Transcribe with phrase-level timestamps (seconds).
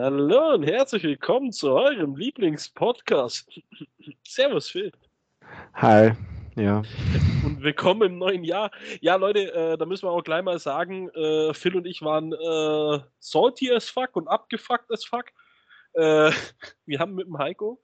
[0.00, 3.60] Hallo und herzlich willkommen zu eurem Lieblingspodcast.
[4.24, 4.92] Servus, Phil.
[5.74, 6.12] Hi,
[6.54, 6.84] ja.
[7.44, 8.70] Und willkommen im neuen Jahr.
[9.00, 12.32] Ja, Leute, äh, da müssen wir auch gleich mal sagen, äh, Phil und ich waren
[12.32, 15.32] äh, salty as fuck und abgefuckt as fuck.
[15.94, 16.30] Äh,
[16.86, 17.82] wir haben mit dem Heiko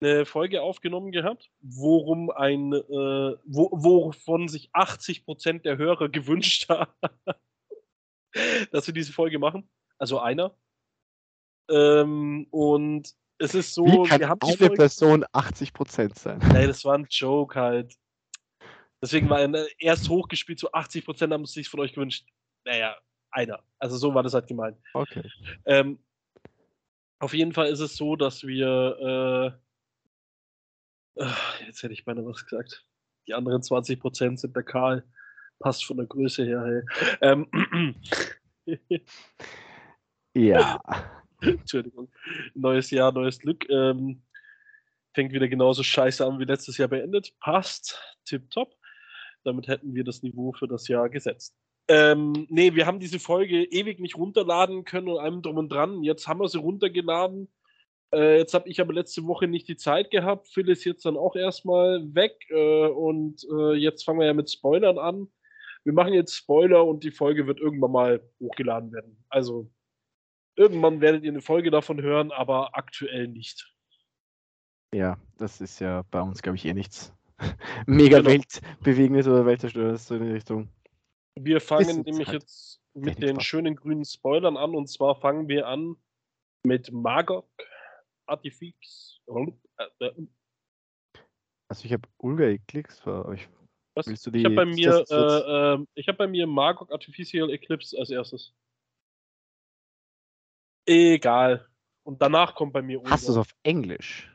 [0.00, 6.90] eine Folge aufgenommen gehabt, worum ein, äh, wo, wovon sich 80% der Hörer gewünscht haben,
[8.72, 9.70] dass wir diese Folge machen.
[9.96, 10.56] Also einer.
[11.70, 16.38] Ähm, und es ist so, Wie kann wir haben die eine Folge, Person 80% sein?
[16.52, 17.96] Nee, das war ein Joke halt.
[19.02, 22.26] Deswegen war er erst hochgespielt, so 80% haben es sich von euch gewünscht.
[22.66, 22.96] Naja,
[23.30, 23.62] einer.
[23.78, 24.76] Also so war das halt gemeint.
[24.92, 25.22] Okay.
[25.64, 25.98] Ähm,
[27.18, 29.56] auf jeden Fall ist es so, dass wir.
[31.16, 32.84] Äh, äh, jetzt hätte ich beinahe was gesagt.
[33.26, 35.04] Die anderen 20% sind der Karl.
[35.60, 36.62] Passt von der Größe her.
[36.64, 36.82] Hey.
[37.22, 37.96] Ähm,
[40.34, 40.80] Ja.
[41.60, 42.10] Entschuldigung.
[42.54, 43.68] Neues Jahr, neues Glück.
[43.68, 44.22] Ähm,
[45.14, 47.32] fängt wieder genauso scheiße an wie letztes Jahr beendet.
[47.40, 48.00] Passt.
[48.24, 48.74] Tipptopp.
[49.44, 51.56] Damit hätten wir das Niveau für das Jahr gesetzt.
[51.88, 56.02] Ähm, nee, wir haben diese Folge ewig nicht runterladen können und allem drum und dran.
[56.02, 57.48] Jetzt haben wir sie runtergeladen.
[58.12, 60.48] Äh, jetzt habe ich aber letzte Woche nicht die Zeit gehabt.
[60.48, 64.50] Phil ist jetzt dann auch erstmal weg äh, und äh, jetzt fangen wir ja mit
[64.50, 65.28] Spoilern an.
[65.84, 69.24] Wir machen jetzt Spoiler und die Folge wird irgendwann mal hochgeladen werden.
[69.28, 69.70] Also
[70.60, 73.74] irgendwann werdet ihr eine Folge davon hören, aber aktuell nicht.
[74.94, 77.14] Ja, das ist ja bei uns, glaube ich, eh nichts
[77.86, 78.30] mega Genau.
[78.30, 80.68] weltbewegendes oder weltzerstörendes so in die Richtung.
[81.38, 83.44] Wir fangen nämlich halt jetzt mit den Spaß.
[83.44, 85.96] schönen grünen Spoilern an und zwar fangen wir an
[86.66, 87.48] mit Magog,
[88.26, 89.20] Artifix.
[89.26, 90.12] Äh, äh,
[91.70, 92.44] Also ich habe Ulga
[93.06, 93.48] aber ich,
[93.94, 94.06] was?
[94.06, 97.48] Willst du ich habe die bei mir, äh, äh, ich habe bei mir Magog Artificial
[97.48, 98.52] Eclipse als erstes.
[100.90, 101.68] Egal.
[102.02, 104.28] Und danach kommt bei mir hast du es auf Englisch?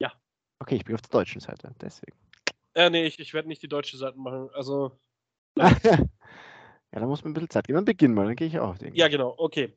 [0.00, 0.12] Ja.
[0.58, 2.16] Okay, ich bin auf der deutschen Seite, deswegen.
[2.74, 4.50] Äh, nee, ich, ich werde nicht die deutsche Seite machen.
[4.52, 4.98] Also,
[5.56, 5.98] ja,
[6.90, 7.76] da muss man ein bisschen Zeit geben.
[7.76, 8.94] Dann beginn mal, dann gehe ich auch auf den.
[8.94, 9.72] Ja, genau, okay.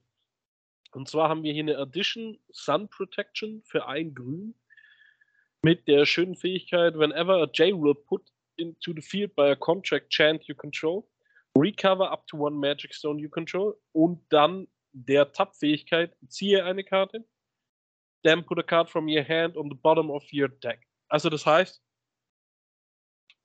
[0.93, 4.55] Und zwar haben wir hier eine Addition Sun Protection für ein Grün
[5.61, 8.23] mit der schönen Fähigkeit, whenever a J-Rule put
[8.57, 11.07] into the field by a contract chant you control,
[11.55, 17.25] recover up to one Magic Stone you control und dann der Tab-Fähigkeit, ziehe eine Karte,
[18.23, 20.87] then put a card from your hand on the bottom of your deck.
[21.09, 21.83] Also das heißt,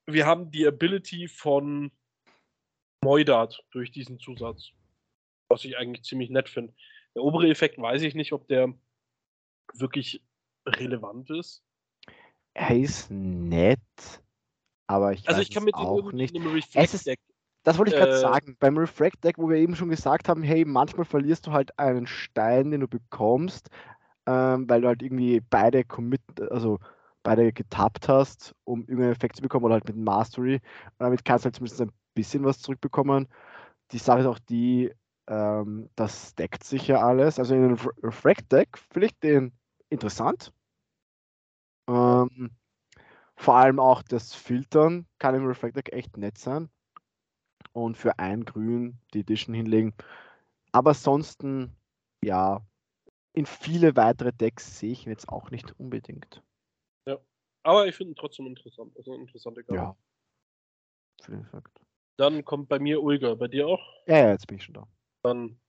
[0.06, 1.90] wir haben die Ability von
[3.02, 4.70] Moidat durch diesen Zusatz.
[5.48, 6.74] Was ich eigentlich ziemlich nett finde.
[7.14, 8.72] Der obere Effekt weiß ich nicht, ob der
[9.74, 10.22] wirklich
[10.66, 11.62] relevant ist.
[12.54, 13.78] Er ist nett,
[14.86, 16.34] aber ich Also weiß ich kann es mit dem auch nicht.
[16.74, 17.27] Es ist-.
[17.64, 18.56] Das wollte ich gerade Äh, sagen.
[18.58, 22.70] Beim Refract-Deck, wo wir eben schon gesagt haben, hey, manchmal verlierst du halt einen Stein,
[22.70, 23.68] den du bekommst,
[24.26, 26.78] ähm, weil du halt irgendwie beide commit, also
[27.22, 30.56] beide getappt hast, um irgendeinen Effekt zu bekommen oder halt mit Mastery.
[30.56, 30.62] Und
[31.00, 33.28] damit kannst du halt zumindest ein bisschen was zurückbekommen.
[33.92, 34.92] Die Sache ist auch die,
[35.28, 37.38] ähm, das deckt sich ja alles.
[37.38, 39.52] Also in einem Ref- Refract-Deck finde ich den
[39.90, 40.52] interessant.
[41.88, 42.50] Ähm,
[43.36, 46.70] vor allem auch das Filtern kann im Refract-Deck echt nett sein
[47.84, 49.94] und für ein Grün die Edition hinlegen.
[50.72, 51.76] Aber ansonsten,
[52.22, 52.60] ja,
[53.32, 56.42] in viele weitere Decks sehe ich ihn jetzt auch nicht unbedingt.
[57.68, 58.96] Aber ich finde ihn trotzdem interessant.
[58.96, 59.74] Also interessante Karte.
[59.74, 59.96] Ja.
[61.20, 61.80] Für den Fakt.
[62.16, 63.34] Dann kommt bei mir Ulga.
[63.34, 63.80] Bei dir auch?
[64.06, 64.88] Ja, ja, jetzt bin ich schon da.
[65.22, 65.60] Dann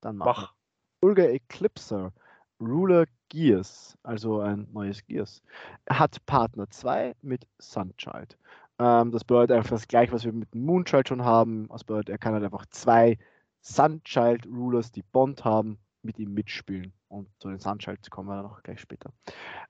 [0.00, 0.52] Dann mach.
[0.52, 1.08] wir.
[1.08, 2.12] Ulga Eclipser,
[2.60, 5.42] Ruler Gears, also ein neues Gears,
[5.88, 8.36] hat Partner 2 mit Sunchild.
[8.78, 11.68] Ähm, das bedeutet einfach das gleiche, was wir mit dem Moonchild schon haben.
[11.68, 13.18] Das bedeutet, er kann halt einfach zwei
[13.60, 16.92] Sunchild Rulers, die Bond haben, mit ihm mitspielen.
[17.08, 19.10] Und zu den Sunchild kommen wir dann noch gleich später.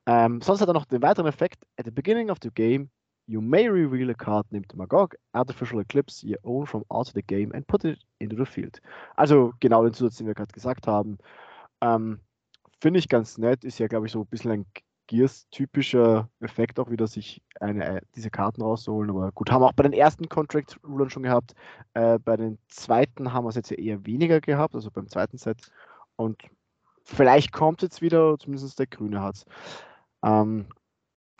[0.07, 1.65] Ähm, sonst hat er noch den weiteren Effekt.
[1.79, 2.91] At the beginning of the game,
[3.27, 7.23] you may reveal a card named Magog, Artificial Eclipse, your own from out of the
[7.23, 8.81] game and put it into the field.
[9.17, 11.19] Also genau den Zusatz, den wir gerade gesagt haben.
[11.81, 12.21] Ähm,
[12.81, 13.65] Finde ich ganz nett.
[13.65, 14.67] Ist ja, glaube ich, so ein bisschen ein
[15.07, 19.11] Gears-typischer Effekt, auch wieder sich eine, äh, diese Karten rauszuholen.
[19.11, 21.55] Aber gut, haben wir auch bei den ersten Contract-Rulern schon gehabt.
[21.95, 25.39] Äh, bei den zweiten haben wir es jetzt ja eher weniger gehabt, also beim zweiten
[25.39, 25.71] Set.
[26.17, 26.43] Und
[27.03, 29.45] vielleicht kommt jetzt wieder, zumindest der Grüne hat es.
[30.23, 30.67] Ähm,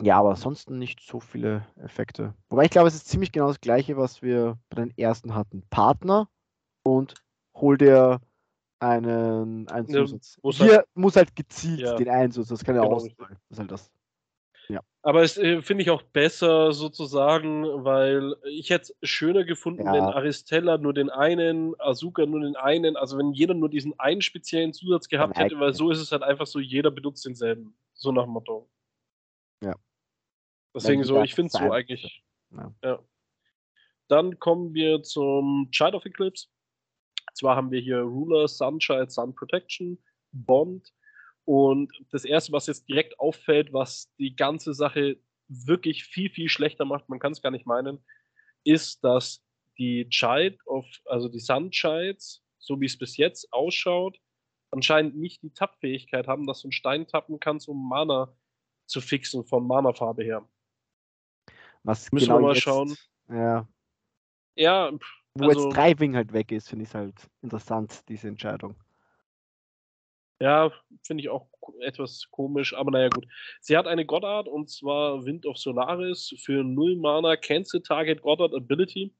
[0.01, 2.33] ja, aber ansonsten nicht so viele Effekte.
[2.49, 5.63] Wobei ich glaube, es ist ziemlich genau das gleiche, was wir bei den ersten hatten.
[5.69, 6.27] Partner
[6.83, 7.13] und
[7.55, 8.19] hol dir
[8.79, 10.37] einen, einen Ja, Zusatz.
[10.41, 11.95] muss Hier muss halt gezielt Ja.
[11.95, 13.37] den einen Zusatz, das kann ja Genau, ausfallen.
[13.49, 13.91] Das ist halt das.
[14.67, 14.81] Ja.
[15.03, 19.93] Aber es äh, finde ich auch besser sozusagen, weil ich hätte es schöner gefunden, Ja.
[19.93, 24.21] wenn Aristella nur den einen, Asuka nur den einen, also wenn jeder nur diesen einen
[24.21, 27.77] speziellen Zusatz gehabt hätte, weil so ist es halt einfach so, jeder benutzt denselben.
[27.93, 28.67] So nach dem Motto.
[29.63, 29.75] Ja.
[30.73, 32.23] Deswegen so, ich finde es so sein- eigentlich.
[32.51, 32.73] Ja.
[32.83, 32.99] Ja.
[34.07, 36.47] Dann kommen wir zum Child of Eclipse.
[37.35, 40.01] Zwar haben wir hier Ruler, Sunshine, Sun Protection,
[40.31, 40.93] Bond.
[41.43, 45.17] Und das erste, was jetzt direkt auffällt, was die ganze Sache
[45.47, 48.03] wirklich viel, viel schlechter macht, man kann es gar nicht meinen,
[48.63, 49.43] ist, dass
[49.77, 54.17] die Child of, also die Sun Childs, so wie es bis jetzt ausschaut,
[54.71, 58.33] anscheinend nicht die Tappfähigkeit haben, dass du einen Stein tappen kannst, um Mana
[58.85, 60.47] zu fixen von Mana-Farbe her.
[61.83, 62.95] Was Müssen genau wir mal jetzt, schauen.
[63.29, 63.67] Ja,
[64.55, 68.75] Ja, pff, wo Also- jetzt Driving halt weg ist, finde ich halt interessant, diese Entscheidung.
[70.41, 70.69] Ja,
[71.03, 71.47] finde ich auch
[71.79, 73.25] etwas komisch, aber naja, gut.
[73.61, 78.53] Sie hat eine Goddard und zwar Wind of Solaris für 0 Mana, Cancel Target Goddard
[78.53, 79.13] Ability.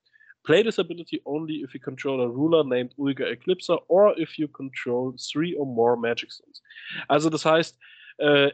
[0.44, 4.48] Play this ability only if you control a ruler named Ulga Eclipser or if you
[4.48, 6.62] control three or more Magic Stones.
[7.08, 7.80] Also, das heißt,
[8.18, 8.52] äh,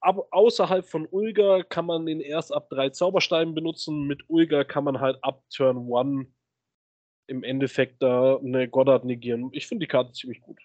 [0.00, 4.06] ab, außerhalb von Ulga kann man den erst ab drei Zaubersteinen benutzen.
[4.06, 6.26] Mit Ulga kann man halt ab Turn 1
[7.28, 9.50] im Endeffekt da eine Goddard negieren.
[9.52, 10.58] Ich finde die Karte ziemlich gut.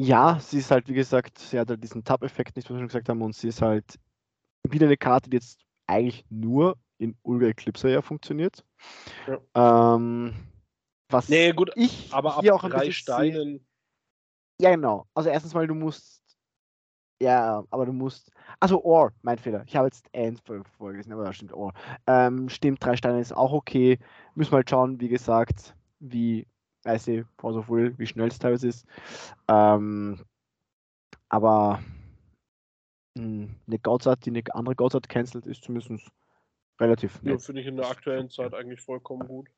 [0.00, 2.86] Ja, sie ist halt, wie gesagt, sie hat halt diesen Tab-Effekt nicht, was wir schon
[2.88, 3.98] gesagt haben, und sie ist halt
[4.62, 5.58] wieder eine Karte, die jetzt
[5.88, 8.64] eigentlich nur in Ulga Eclipse ja funktioniert.
[9.54, 10.34] Ähm,
[11.08, 13.66] was Nee, gut, ich Aber ab hier auch ein drei sehe- Steinen.
[14.60, 15.06] Ja, genau.
[15.14, 16.22] Also erstens mal, du musst.
[17.20, 18.30] Ja, aber du musst.
[18.60, 19.64] Also Or, mein Fehler.
[19.66, 21.72] Ich habe jetzt End vor- vorgelesen, aber da stimmt Or.
[22.06, 23.98] Ähm, stimmt, drei Steine ist auch okay.
[24.34, 26.46] Müssen wir halt schauen, wie gesagt, wie,
[26.84, 28.86] weiß ich, Force of Will, wie schnell es teilweise ist.
[29.48, 30.24] Ähm,
[31.28, 31.82] aber
[33.16, 36.10] mh, eine Godsart, die eine andere Godsart cancelt, ist zumindest
[36.80, 39.48] relativ Ja, finde ich in der aktuellen Zeit eigentlich vollkommen gut.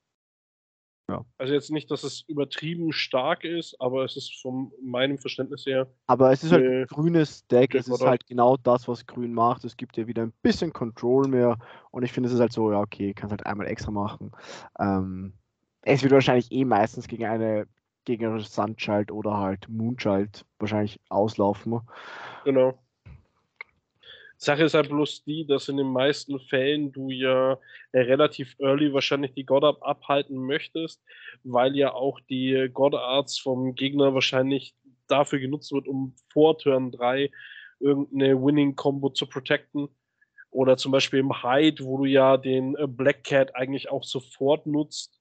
[1.11, 1.25] Ja.
[1.39, 5.89] Also jetzt nicht, dass es übertrieben stark ist, aber es ist von meinem Verständnis her.
[6.07, 9.65] Aber es ist halt ein grünes Deck, es ist halt genau das, was grün macht.
[9.65, 11.59] Es gibt ja wieder ein bisschen Control mehr
[11.91, 14.31] und ich finde, es ist halt so, ja, okay, kannst halt einmal extra machen.
[14.79, 15.33] Ähm,
[15.83, 17.67] es wird wahrscheinlich eh meistens gegen eine
[18.05, 21.81] gegnerische Sunchild oder halt Moonchild wahrscheinlich auslaufen.
[22.45, 22.79] Genau.
[24.43, 27.59] Sache ist halt bloß die, dass in den meisten Fällen du ja
[27.93, 31.03] äh, relativ early wahrscheinlich die God-Up abhalten möchtest,
[31.45, 34.75] weil ja auch die God-Arts vom Gegner wahrscheinlich
[35.09, 37.31] dafür genutzt wird, um vor Turn 3
[37.81, 39.89] irgendeine Winning-Combo zu protecten.
[40.51, 44.67] Oder zum Beispiel im Hide, wo du ja den äh, Black Cat eigentlich auch sofort
[44.67, 45.21] nutzt.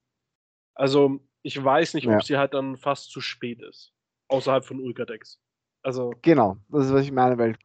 [0.75, 2.15] Also ich weiß nicht, Ja.
[2.15, 3.91] ob sie halt dann fast zu spät ist.
[4.29, 5.41] Außerhalb von Ulka-Decks.
[5.81, 7.57] Also, Genau, das ist, was ich meine, weil,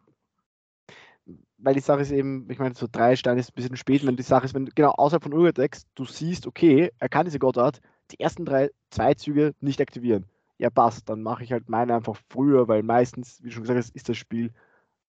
[1.65, 4.17] weil die Sache ist eben, ich meine, so drei Steine ist ein bisschen spät, wenn
[4.17, 7.81] die Sache ist, wenn genau außerhalb von Urdex du siehst, okay, er kann diese Gottart,
[8.11, 10.27] die ersten drei, zwei Züge nicht aktivieren.
[10.59, 13.79] Ja, passt, dann mache ich halt meine einfach früher, weil meistens, wie du schon gesagt
[13.79, 14.53] hast, ist das Spiel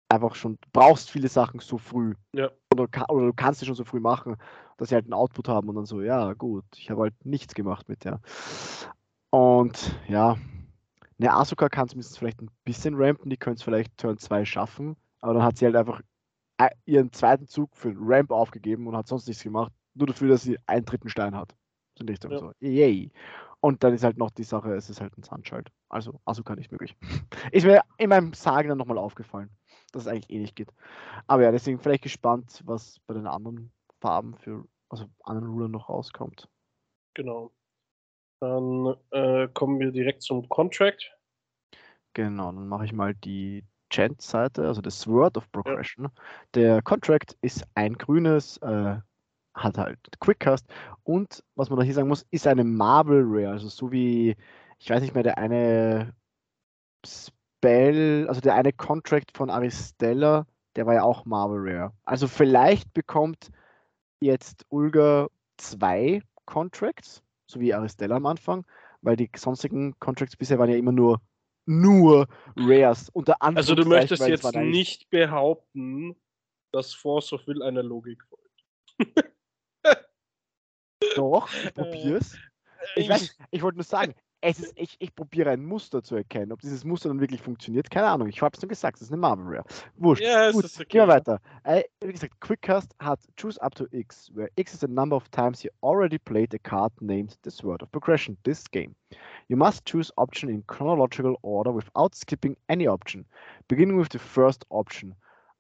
[0.09, 2.15] einfach schon, du brauchst viele Sachen so früh.
[2.33, 2.51] Ja.
[2.73, 4.37] Oder, oder du kannst sie schon so früh machen,
[4.77, 7.53] dass sie halt einen Output haben und dann so, ja, gut, ich habe halt nichts
[7.53, 8.21] gemacht mit der.
[9.29, 10.37] Und ja,
[11.19, 14.95] eine Asuka kann zumindest vielleicht ein bisschen rampen, die könnte es vielleicht Turn 2 schaffen,
[15.19, 16.01] aber dann hat sie halt einfach
[16.85, 20.43] ihren zweiten Zug für den Ramp aufgegeben und hat sonst nichts gemacht, nur dafür, dass
[20.43, 21.55] sie einen dritten Stein hat.
[21.99, 22.39] In Richtung Ja.
[22.39, 22.51] so.
[22.59, 23.11] Yay.
[23.61, 25.71] Und dann ist halt noch die Sache, es ist halt ein Sunchild.
[25.89, 26.95] Also Asuka nicht möglich.
[27.51, 29.49] Ist mir in meinem Sagen dann nochmal aufgefallen,
[29.91, 30.71] dass es eigentlich eh nicht geht.
[31.25, 35.89] Aber ja, deswegen vielleicht gespannt, was bei den anderen Farben für, also anderen Rulern noch
[35.89, 36.47] rauskommt.
[37.15, 37.51] Genau.
[38.39, 41.17] Dann äh, kommen wir direkt zum Contract.
[42.13, 46.09] Genau, dann mache ich mal die Chant-Seite, also das Sword of Progression.
[46.53, 48.97] Der Contract ist ein grünes, äh,
[49.53, 50.65] hat halt Quickcast
[51.03, 54.35] und was man da hier sagen muss, ist eine Marble Rare, also so wie,
[54.79, 56.13] ich weiß nicht mehr, der eine
[57.05, 61.93] Spell, also der eine Contract von Aristella, der war ja auch Marble Rare.
[62.03, 63.49] Also vielleicht bekommt
[64.19, 65.27] jetzt Ulga
[65.57, 68.65] zwei Contracts, so wie Aristella am Anfang,
[69.01, 71.21] weil die sonstigen Contracts bisher waren ja immer nur
[71.65, 73.09] nur Rares.
[73.09, 76.15] Unter Also du möchtest jetzt nicht behaupten,
[76.71, 79.33] dass Force of Will einer Logik folgt.
[81.15, 82.37] Doch, ich probier's.
[82.95, 84.13] Ich, weiß ich wollte nur sagen,
[84.45, 86.51] es ist, ich, ich probiere ein Muster zu erkennen.
[86.51, 88.27] Ob dieses Muster dann wirklich funktioniert, keine Ahnung.
[88.27, 89.65] Ich habe es nur gesagt, das ist eine Marvel Rare.
[89.97, 90.23] Wurscht.
[90.23, 90.85] Ja, es Gut, okay.
[90.87, 91.41] gehen wir weiter.
[91.63, 95.27] Äh, wie gesagt, Quickcast hat choose up to X, where X is the number of
[95.29, 98.95] times you already played a card named the Sword of Progression this game.
[99.47, 103.25] You must choose option in chronological order without skipping any option,
[103.67, 105.15] beginning with the first option.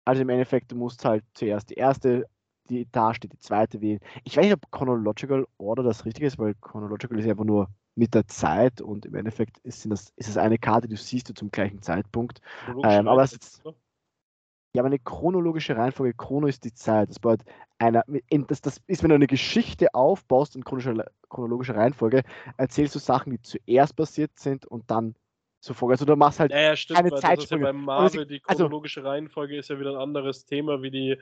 [0.05, 2.25] Also im Endeffekt, du musst halt zuerst die erste,
[2.69, 3.99] die da steht, die zweite wählen.
[4.25, 8.13] Ich weiß nicht, ob chronological order das richtige ist, weil chronological ist einfach nur mit
[8.13, 11.33] der Zeit und im Endeffekt ist, das, ist es eine Karte, die du siehst du
[11.33, 12.41] zum gleichen Zeitpunkt.
[12.83, 13.61] Ähm, aber es ist-
[14.73, 17.09] Ja, aber eine chronologische Reihenfolge, Chrono ist die Zeit.
[17.09, 17.47] Das bedeutet,
[17.79, 22.23] einer, in, das, das ist, wenn du eine Geschichte aufbaust in chronologischer, chronologischer Reihenfolge,
[22.57, 25.15] erzählst du Sachen, die zuerst passiert sind und dann
[25.61, 25.89] so vor.
[25.91, 27.63] Also du machst halt, Ja, ja, stimmt, ja Zeitsprünge.
[27.63, 30.91] beim Aber sie- Marvel, die also- chronologische Reihenfolge ist ja wieder ein anderes Thema wie
[30.91, 31.17] die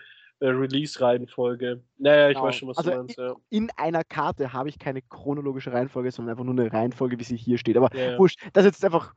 [0.51, 1.81] Release-Reihenfolge.
[1.97, 2.47] Naja, ich Genau.
[2.47, 3.35] weiß schon, was Also du meinst, ja.
[3.49, 7.37] in einer Karte habe ich keine chronologische Reihenfolge, sondern einfach nur eine Reihenfolge, wie sie
[7.37, 7.77] hier steht.
[7.77, 8.19] Aber Ja, ja.
[8.19, 9.13] wurscht, das ist jetzt einfach,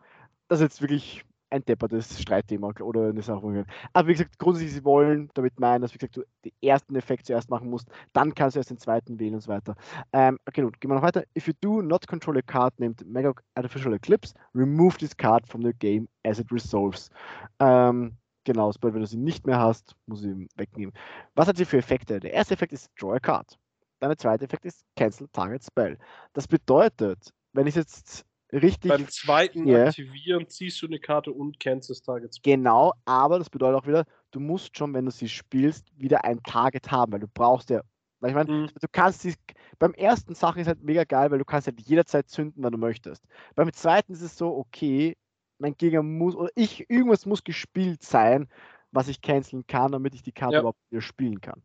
[0.48, 3.64] das ist jetzt wirklich ein deppertes Streitthema oder eine Sache.
[3.92, 7.26] Aber wie gesagt, grundsätzlich, sie wollen damit meinen, dass wie gesagt, du den ersten Effekt
[7.26, 9.74] zuerst machen musst, dann kannst du erst den zweiten wählen und so weiter.
[10.12, 11.22] Ähm, okay, gut, gehen wir noch weiter.
[11.36, 15.62] If you do not control a card named Mega Artificial Eclipse, remove this card from
[15.62, 17.10] the game as it resolves.
[17.60, 18.16] Ähm,
[18.46, 20.94] genau, sobald wenn du sie nicht mehr hast, muss sie wegnehmen.
[21.34, 22.20] Was hat sie für Effekte?
[22.20, 23.58] Der erste Effekt ist Draw a Card.
[24.00, 25.98] Dann der zweite Effekt ist Cancel Target Spell.
[26.32, 29.86] Das bedeutet, wenn ich jetzt richtig Beim zweiten Ja.
[29.86, 32.40] Aktivieren ziehst du eine Karte und cancelst Targets.
[32.42, 36.42] Genau, aber das bedeutet auch wieder, du musst schon, wenn du sie spielst, wieder ein
[36.42, 37.80] Target haben, weil du brauchst ja,
[38.20, 38.70] weil ich meine, Mhm.
[38.80, 39.34] du kannst sie,
[39.78, 42.78] beim ersten Sachen ist halt mega geil, weil du kannst halt jederzeit zünden, wann du
[42.78, 43.24] möchtest.
[43.56, 45.16] Beim zweiten ist es so, okay,
[45.58, 48.48] mein Gegner muss, oder ich, irgendwas muss gespielt sein,
[48.92, 50.60] was ich canceln kann, damit ich die Karte Ja.
[50.60, 51.62] überhaupt wieder spielen kann.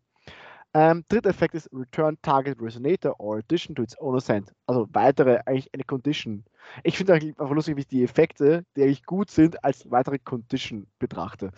[0.74, 4.54] Ähm, dritter Effekt ist Return Target Resonator or Addition to its own Ascent.
[4.68, 6.46] Also weitere, eigentlich eine Condition.
[6.84, 10.18] Ich finde eigentlich einfach lustig, wie ich die Effekte, die eigentlich gut sind, als weitere
[10.18, 11.52] Condition betrachte.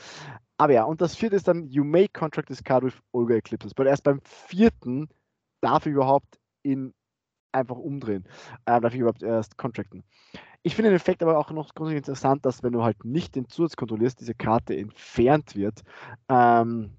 [0.57, 3.73] Aber ja, und das vierte ist dann, you may contract this card with Olga Eclipses.
[3.75, 5.09] Weil erst beim vierten
[5.61, 6.93] darf ich überhaupt in
[7.53, 8.25] einfach umdrehen.
[8.65, 10.03] Äh, darf ich überhaupt erst contracten.
[10.63, 13.49] Ich finde den Effekt aber auch noch grundsätzlich interessant, dass wenn du halt nicht den
[13.49, 15.81] Zusatz kontrollierst, diese Karte entfernt wird.
[16.29, 16.97] Ähm,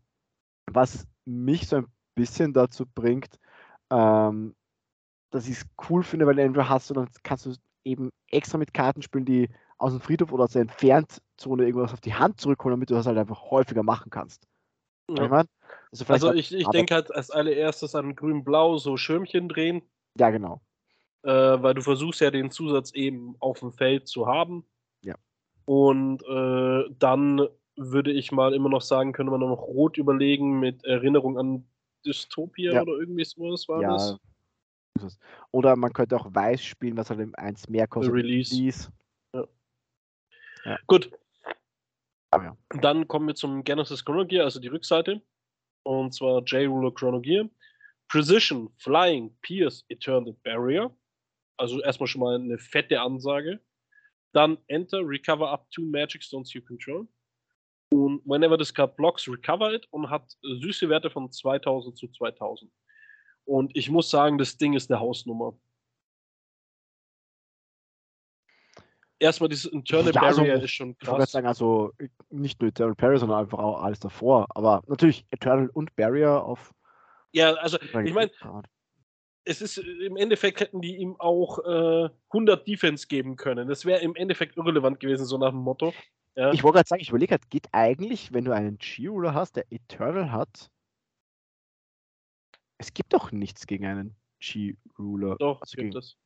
[0.71, 3.39] was mich so ein bisschen dazu bringt,
[3.91, 4.55] ähm,
[5.31, 8.75] dass ich es cool finde, weil entweder hast du, dann kannst du eben extra mit
[8.75, 12.77] Karten spielen, die aus dem Friedhof oder aus der Entferntzone irgendwas auf die Hand zurückholen,
[12.77, 14.47] damit du das halt einfach häufiger machen kannst.
[15.11, 15.25] Ja.
[15.25, 15.47] Ich mein?
[15.91, 19.83] also, Also ich, ich denke halt als allererstes an Grün-Blau so Schirmchen drehen,
[20.19, 20.61] Ja, genau.
[21.23, 24.65] äh, weil du versuchst ja den Zusatz eben auf dem Feld zu haben.
[25.03, 25.15] Ja.
[25.65, 30.85] Und äh, dann würde ich mal immer noch sagen, könnte man noch Rot überlegen mit
[30.85, 31.67] Erinnerung an
[32.07, 32.83] Dystopia Ja.
[32.83, 34.19] oder irgendwie sowas war Ja, das.
[35.51, 38.15] Oder man könnte auch Weiß spielen, was halt eins mehr kostet.
[38.15, 38.55] Release.
[38.55, 38.93] Release.
[40.87, 41.11] Gut.
[42.31, 42.57] Aber ja.
[42.81, 45.21] Dann kommen wir zum Genesis Chrono Gear, also die Rückseite.
[45.83, 47.49] Und zwar J-Ruler Chrono Gear.
[48.09, 50.95] Precision, Flying, Pierce, Eternal Barrier.
[51.57, 53.61] Also erstmal schon mal eine fette Ansage.
[54.33, 57.07] Dann Enter, Recover up to Magic Stones you control.
[57.91, 62.71] Und whenever this card blocks, recover it und hat süße Werte von 2000 zu 2000.
[63.45, 65.57] Und ich muss sagen, das Ding ist eine Hausnummer.
[69.21, 71.33] Erstmal dieses Internal Ja, also, Barrier ist schon Ich wollte gerade krass.
[71.33, 71.93] sagen, also
[72.31, 74.47] nicht nur Eternal Barrier, sondern einfach auch alles davor.
[74.51, 76.75] Aber natürlich Eternal und Barrier auf.
[77.35, 78.31] Ja, also ich meine,
[79.45, 83.69] es ist im Endeffekt hätten die ihm auch äh, 100 Defense geben können.
[83.69, 85.93] Das wäre im Endeffekt irrelevant gewesen, so nach dem Motto.
[86.37, 89.57] Ja, Ich wollte gerade sagen, ich überlege gerade, geht eigentlich, wenn du einen G-Ruler hast,
[89.57, 90.71] der Eternal hat.
[92.79, 95.37] Es gibt doch nichts gegen einen G-Ruler.
[95.37, 96.17] doch, also gibt es.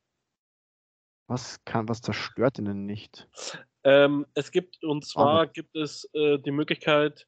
[1.27, 3.29] Was kann, was zerstört ihn denn nicht?
[3.83, 7.27] Ähm, es gibt, und zwar gibt es äh, die Möglichkeit,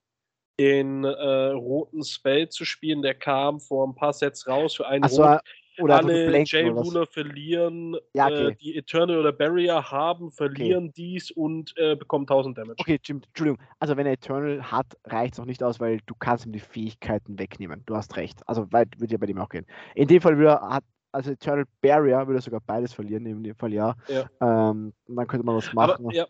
[0.60, 3.02] den äh, roten Spell zu spielen.
[3.02, 5.40] Der kam vor ein paar Sets raus für einen Achso, Rot.
[5.80, 6.42] oder Alle?
[6.44, 8.58] J-Ruler verlieren, Ja, äh, okay.
[8.62, 12.76] die Eternal oder Barrier haben, verlieren dies und äh, bekommen 1000 Damage.
[12.80, 13.60] Okay, Jim, Entschuldigung.
[13.80, 16.60] Also wenn er Eternal hat, reicht es noch nicht aus, weil du kannst ihm die
[16.60, 17.84] Fähigkeiten wegnehmen.
[17.86, 18.42] Du hast recht.
[18.48, 19.66] Also weit würde ja bei dem auch gehen.
[19.96, 20.80] In dem Fall würde er,
[21.12, 23.96] also Eternal Barrier würde er sogar beides verlieren, in dem Fall ja.
[24.08, 24.30] Ja.
[24.42, 26.06] Ähm, und dann könnte man was machen.
[26.06, 26.28] Aber ja,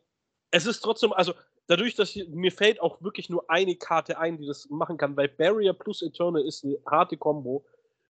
[0.52, 1.34] es ist trotzdem, also
[1.72, 5.16] dadurch, dass ich, mir fällt auch wirklich nur eine Karte ein, die das machen kann,
[5.16, 7.66] weil Barrier plus Eternal ist eine harte Combo.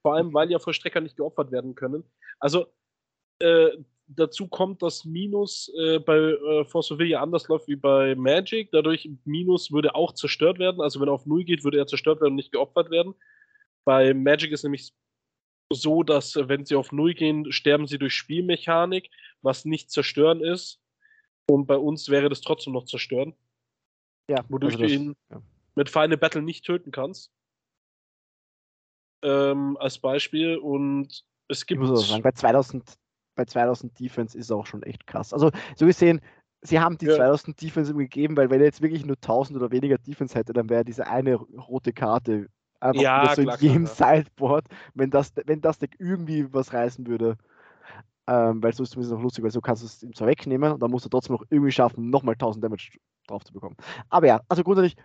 [0.04, 2.04] Vor allem, weil ja Vollstrecker nicht geopfert werden können.
[2.40, 2.68] Also
[3.40, 3.72] äh,
[4.06, 8.14] dazu kommt, dass Minus äh, bei äh, Force of Will ja anders läuft wie bei
[8.14, 8.70] Magic.
[8.72, 10.80] Dadurch Minus würde auch zerstört werden.
[10.80, 13.16] Also wenn er auf Null geht, würde er zerstört werden und nicht geopfert werden.
[13.86, 14.94] Bei Magic ist nämlich
[15.74, 19.10] so, dass wenn sie auf Null gehen, sterben sie durch Spielmechanik,
[19.42, 20.80] was nicht zerstören ist.
[21.50, 23.34] Und bei uns wäre das trotzdem noch zerstören.
[24.30, 25.42] Ja, wodurch also das- du ihn ja.
[25.76, 27.32] mit Final Battle nicht töten kannst.
[29.24, 30.58] Ähm, als Beispiel.
[30.58, 31.82] Und es Ich gibt.
[31.82, 32.94] muss auch sagen, bei 2000,
[33.36, 35.34] bei 2000 Defense ist es auch schon echt krass.
[35.34, 36.22] Also, so gesehen,
[36.62, 37.16] sie haben die Ja.
[37.16, 40.54] 2000 Defense ihm gegeben, weil wenn er jetzt wirklich nur 1000 oder weniger Defense hätte,
[40.54, 42.48] dann wäre diese eine rote Karte
[42.80, 46.74] einfach Ja, so klar, in jedem klar, Sideboard, wenn das, wenn das Deck irgendwie was
[46.74, 47.38] reißen würde.
[48.30, 50.28] Ähm, weil so ist es zumindest noch lustig, weil so kannst du es ihm zwar
[50.28, 53.78] wegnehmen und dann musst du trotzdem noch irgendwie schaffen, nochmal 1000 Damage drauf zu bekommen.
[54.10, 54.98] Aber ja, also grundsätzlich,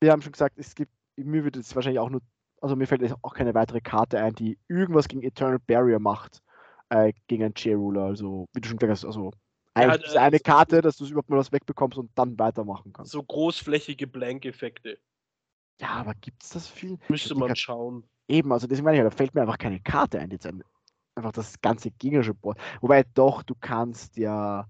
[0.00, 2.20] wir haben schon gesagt, es gibt, mir würde es wahrscheinlich auch nur,
[2.60, 6.42] also mir fällt jetzt auch keine weitere Karte ein, die irgendwas gegen Eternal Barrier macht,
[6.88, 8.04] äh, gegen einen J-Ruler.
[8.04, 9.30] Also, wie du schon gesagt hast, also
[9.76, 13.12] Ja, eigentlich äh, eine Karte, dass du überhaupt mal was wegbekommst und dann weitermachen kannst.
[13.12, 14.98] so großflächige Blank-Effekte.
[15.80, 16.98] Ja, aber gibt es das viel?
[17.08, 18.04] Müsste man schauen.
[18.26, 20.46] Eben, also deswegen meine ich, ja, da fällt mir einfach keine Karte ein, die jetzt
[20.46, 20.62] ein,
[21.18, 22.58] einfach das ganze gegnerische Board.
[22.80, 24.66] Wobei doch, du kannst ja.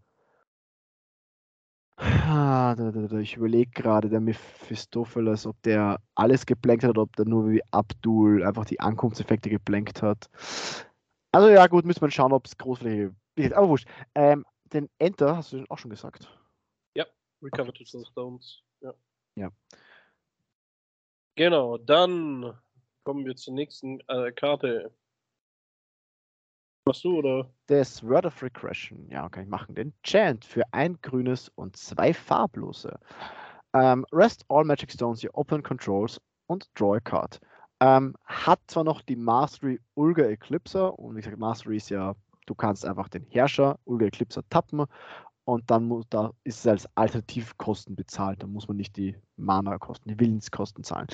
[1.97, 2.77] Ah,
[3.21, 7.63] ich überlege gerade, der Mephistopheles, ob der alles geblankt hat oder ob der nur wie
[7.73, 10.29] Abdul einfach die Ankunftseffekte geblankt hat.
[11.33, 13.15] Also ja, gut, müsste man schauen, ob es großflächige.
[13.55, 13.89] Aber wurscht.
[14.15, 16.29] Ähm, den Enter hast du auch schon gesagt.
[17.43, 17.85] Recover Okay.
[17.85, 18.63] to Stones.
[18.81, 18.95] Ja.
[19.37, 19.51] Ja.
[21.37, 22.59] Genau, dann
[23.05, 24.93] kommen wir zur nächsten äh, Karte.
[26.89, 27.51] Machst du oder?
[27.67, 29.75] Das Word of Regression, ja, kann ich machen.
[29.75, 32.99] Den Chant für ein grünes und zwei farblose.
[33.75, 37.41] Ähm, rest all Magic Stones your open controls und draw a card.
[37.81, 42.15] Ähm, hat zwar noch die Mastery Ulga Eclipser und wie gesagt, Mastery ist ja,
[42.47, 44.87] du kannst einfach den Herrscher Ulga Eclipser tappen
[45.45, 48.43] und dann muss, da ist es als Alternativkosten bezahlt.
[48.43, 51.07] Da muss man nicht die Mana-Kosten, die Willenskosten zahlen.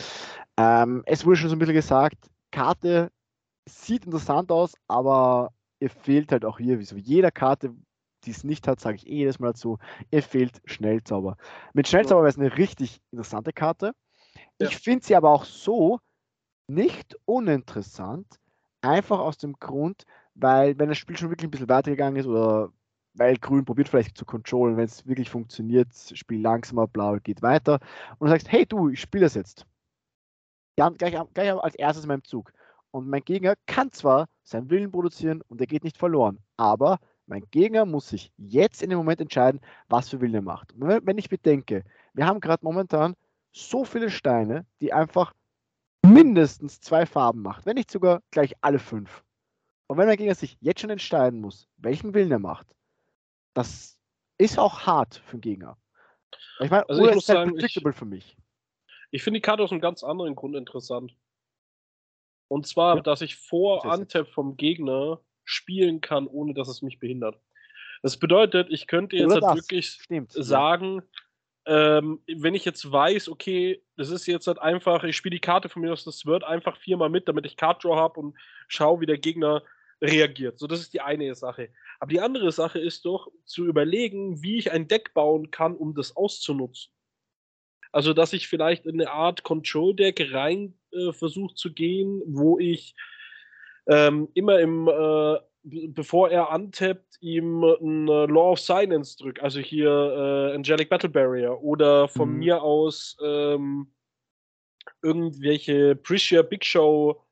[0.57, 3.11] Ähm, es wurde schon so ein bisschen gesagt, Karte
[3.67, 7.75] sieht interessant aus, aber ihr fehlt halt auch hier, wie so jeder Karte,
[8.25, 9.79] die es nicht hat, sage ich eh jedes Mal dazu,
[10.11, 11.37] ihr fehlt Schnellzauber.
[11.73, 13.93] Mit Schnellzauber wäre es eine richtig interessante Karte.
[14.61, 14.69] Ja.
[14.69, 16.01] Ich finde sie aber auch so
[16.67, 18.27] nicht uninteressant,
[18.81, 20.05] einfach aus dem Grund,
[20.35, 22.73] weil wenn das Spiel schon wirklich ein bisschen weitergegangen ist oder
[23.15, 27.79] weil Grün probiert vielleicht zu controllen, wenn es wirklich funktioniert, Spiel langsamer, blau, geht weiter
[28.19, 29.67] und du sagst, hey du, ich spiele das jetzt.
[30.77, 32.53] Gleich, gleich als erstes in meinem Zug.
[32.95, 37.43] Und mein Gegner kann zwar seinen Willen produzieren und er geht nicht verloren, aber mein
[37.51, 40.73] Gegner muss sich jetzt in dem Moment entscheiden, was für Willen er macht.
[40.75, 41.83] Und wenn, ich bedenke,
[42.13, 43.17] wir haben gerade momentan
[43.51, 45.35] so viele Steine, die einfach
[46.07, 49.25] mindestens zwei Farben macht, wenn nicht sogar gleich alle fünf.
[49.89, 52.69] Und wenn mein Gegner sich jetzt schon entscheiden muss, welchen Willen er macht,
[53.55, 53.99] das
[54.39, 55.77] ist auch hart für den Gegner.
[56.61, 58.37] Ich meine, Also ich muss halt sagen, ich- predictable für mich.
[59.11, 61.17] Ich finde die Karte aus einem ganz anderen Grund interessant.
[62.49, 63.03] Und zwar, Ja.
[63.03, 63.85] dass ich vor.
[63.85, 67.39] Untap vom Gegner spielen kann, ohne dass es mich behindert.
[68.03, 70.33] Das bedeutet, ich könnte jetzt halt wirklich Stimmt.
[70.33, 71.03] sagen,
[71.67, 75.69] ähm, wenn ich jetzt weiß, okay, das ist jetzt halt einfach, ich spiele die Karte
[75.71, 78.37] von mir aus, das wird einfach viermal mit, damit ich Card Draw habe und
[78.69, 79.63] schaue, wie der Gegner
[80.03, 80.59] reagiert.
[80.59, 81.71] So, das ist die eine Sache.
[82.01, 85.95] Aber die andere Sache ist doch zu überlegen, wie ich ein Deck bauen kann, um
[85.95, 86.93] das auszunutzen.
[87.95, 92.97] Also, dass ich vielleicht in eine Art Control-Deck rein äh, versuche zu gehen, wo ich
[93.87, 99.41] ähm, immer im, äh, be- bevor er untappt, ihm ein äh, Law of Silence drückt.
[99.41, 101.63] Also hier äh, Angelic Battle Barrier.
[101.63, 102.39] Oder von Mhm.
[102.41, 103.95] mir aus ähm,
[105.01, 107.25] irgendwelche Prisha Big Show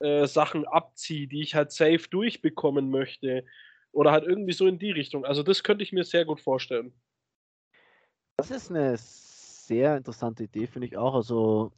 [0.00, 3.46] äh, Sachen abziehe, die ich halt safe durchbekommen möchte.
[3.92, 5.24] Oder halt irgendwie so in die Richtung.
[5.24, 6.92] Also das könnte ich mir sehr gut vorstellen.
[8.36, 8.98] Das ist eine
[9.72, 11.14] sehr interessante Idee, finde ich auch.
[11.14, 11.72] Also,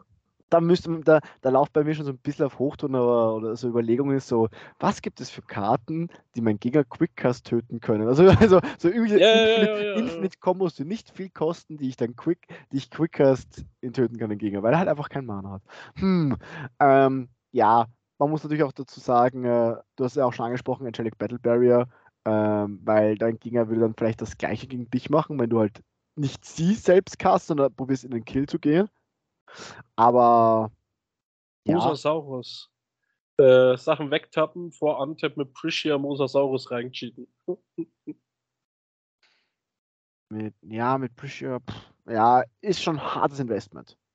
[0.51, 3.35] da müsste man, da, da läuft bei mir schon so ein bisschen auf Hochtouren aber,
[3.37, 8.09] oder so Überlegungen so, was gibt es für Karten, die mein Gegner Quickcast töten können?
[8.09, 9.95] Also, also so irgendwelche Ja, Infinite, ja, ja.
[9.95, 14.19] Infinite Kombos, die nicht viel kosten, die ich dann quick, die ich Quickcast in töten
[14.19, 15.63] kann, den Gegner, weil er halt einfach kein Mana hat.
[15.97, 16.37] Hm,
[16.81, 17.87] ähm, ja,
[18.19, 21.39] man muss natürlich auch dazu sagen, äh, du hast ja auch schon angesprochen, Angelic Battle
[21.39, 21.89] Barrier,
[22.25, 25.83] ähm, weil dein Gegner würde dann vielleicht das gleiche gegen dich machen, wenn du halt
[26.17, 28.89] nicht sie selbst cast, sondern probierst in den Kill zu gehen.
[29.97, 30.71] Aber
[31.67, 32.71] ja, Mosasaurus.
[33.37, 37.27] Äh, Sachen wegtappen, vor Untap mit Prisha Mosasaurus reincheaten.
[40.31, 41.61] mit, ja, mit pff,
[42.09, 43.97] ja, ist schon ein hartes Investment.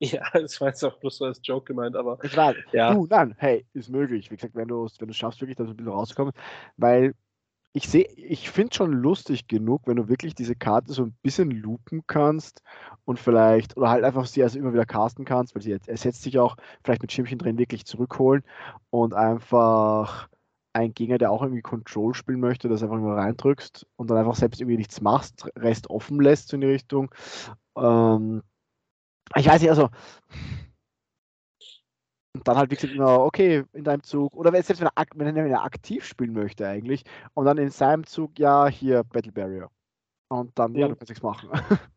[0.00, 2.92] Ja, das war jetzt auch bloß so als Joke gemeint, aber Ich weiß, ja.
[2.92, 4.30] du, nein, hey, ist möglich.
[4.30, 6.34] Wie gesagt, wenn du es wenn du's schaffst, wirklich da so ein bisschen rauszukommen,
[6.76, 7.14] weil
[7.76, 11.50] ich sehe, ich finde schon lustig genug, wenn du wirklich diese Karte so ein bisschen
[11.50, 12.62] loopen kannst
[13.04, 16.22] und vielleicht, oder halt einfach sie also immer wieder casten kannst, weil sie jetzt ersetzt
[16.22, 18.44] sich auch, vielleicht mit Schimpchen drin wirklich zurückholen
[18.90, 20.28] und einfach
[20.72, 24.36] ein Gegner, der auch irgendwie Control spielen möchte, das einfach nur reindrückst und dann einfach
[24.36, 27.12] selbst irgendwie nichts machst, Rest offen lässt in die Richtung.
[27.76, 28.42] Ähm,
[29.34, 29.88] ich weiß nicht, also
[32.34, 35.50] und dann halt, wie gesagt, immer, okay, in deinem Zug, oder selbst wenn er, wenn
[35.50, 39.70] er aktiv spielen möchte eigentlich, und dann in seinem Zug, ja, hier, Battle Barrier.
[40.28, 41.48] Und dann, ja, du kannst nichts machen.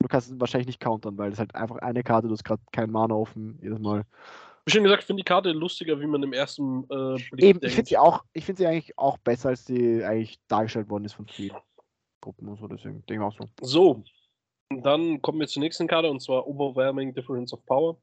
[0.00, 2.62] du kannst es wahrscheinlich nicht countern, weil es halt einfach eine Karte, du hast gerade
[2.72, 4.04] kein Mana offen, jedes Mal.
[4.64, 7.60] Wie schon gesagt, ich finde die Karte lustiger, wie man im ersten äh, Blick Eben,
[7.60, 7.64] denkt.
[7.64, 11.04] ich finde sie auch, ich finde sie eigentlich auch besser, als sie eigentlich dargestellt worden
[11.04, 11.56] ist von vielen
[12.20, 13.48] Gruppen und so, deswegen denke ich auch so.
[13.60, 14.04] So,
[14.82, 17.96] dann kommen wir zur nächsten Karte und zwar Overwhelming Difference of Power.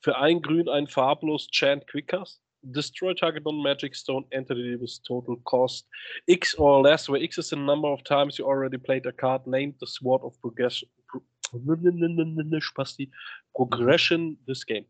[0.00, 2.40] Für ein Grün ein farblos Chant Quickcast.
[2.62, 5.86] Destroy target non-magic stone entity with total cost
[6.26, 9.46] X or less, where X is the number of times you already played a card
[9.46, 10.88] named the Sword of Progression.
[12.60, 13.10] Spasti.
[13.54, 14.86] Progression this game.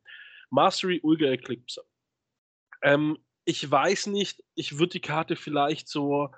[0.50, 1.80] Mastery Ulga Eclipse.
[2.82, 6.30] Ähm, ich weiß nicht, ich würde die Karte vielleicht so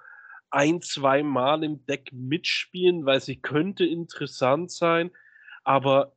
[0.51, 5.11] ein, zwei Mal im Deck mitspielen, weil sie könnte interessant sein,
[5.65, 6.17] aber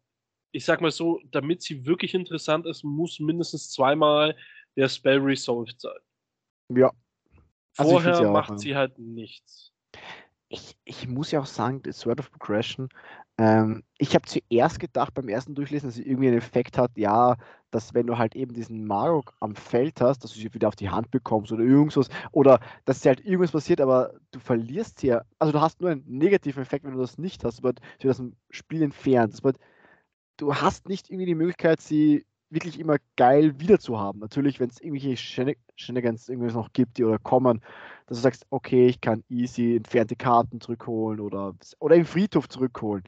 [0.54, 4.36] ich sag mal so, damit sie wirklich interessant ist, muss mindestens zweimal
[4.78, 5.92] der Spell resolved sein.
[6.70, 6.92] Ja.
[7.76, 9.74] Also Vorher ja macht sie halt nichts.
[10.50, 12.90] Ich, ich muss ja auch sagen, das Sword of Progression,
[13.40, 17.36] ähm, ich habe zuerst gedacht beim ersten Durchlesen, dass sie irgendwie einen Effekt hat, ja,
[17.72, 20.76] dass wenn du halt eben diesen Marok am Feld hast, dass du sie wieder auf
[20.76, 25.08] die Hand bekommst oder irgendwas, oder dass dir halt irgendwas passiert, aber du verlierst sie
[25.08, 28.08] ja, also du hast nur einen negativen Effekt, wenn du das nicht hast, aber du
[28.08, 29.34] das Spiel entfernt.
[29.34, 29.64] Das bedeutet,
[30.38, 34.22] du hast nicht irgendwie die Möglichkeit, sie wirklich immer geil wiederzuhaben.
[34.22, 37.62] Natürlich, wenn es irgendwelche Shenanigans irgendwas noch gibt, die oder kommen,
[38.06, 43.04] dass du sagst, okay, ich kann easy entfernte Karten zurückholen oder, oder im Friedhof zurückholen.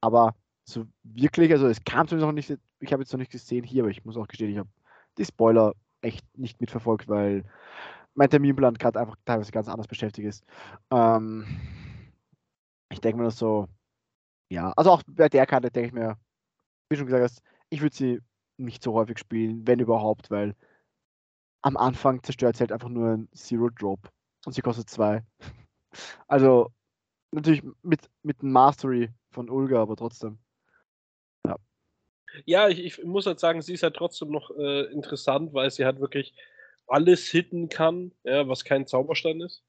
[0.00, 0.34] Aber
[0.64, 3.82] so wirklich, also es kam zumindest noch nicht, ich habe jetzt noch nicht gesehen hier,
[3.82, 4.68] aber ich muss auch gestehen, ich habe
[5.18, 7.44] die Spoiler echt nicht mitverfolgt, weil
[8.14, 10.44] mein Terminplan gerade einfach teilweise ganz anders beschäftigt ist.
[10.90, 11.44] Ähm,
[12.90, 13.66] ich denke mir so,
[14.50, 16.16] ja, also auch bei der Karte denke ich mir,
[16.88, 18.20] wie schon gesagt hast, ich würde sie
[18.56, 20.54] nicht so häufig spielen, wenn überhaupt, weil
[21.62, 24.10] am Anfang zerstört sie halt einfach nur ein Zero Drop
[24.44, 25.22] und sie kostet zwei.
[26.26, 26.72] Also
[27.30, 30.40] natürlich mit, mit Mastery von Ulga, aber trotzdem.
[31.46, 31.56] Ja.
[32.46, 35.84] Ja, ich, ich muss halt sagen, sie ist halt trotzdem noch äh, interessant, weil sie
[35.84, 36.34] halt wirklich
[36.88, 39.62] alles hitten kann, ja, was kein Zauberstein ist.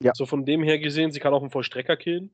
[0.00, 0.12] Ja.
[0.14, 2.32] So von dem her gesehen, sie kann auch einen Vollstrecker killen.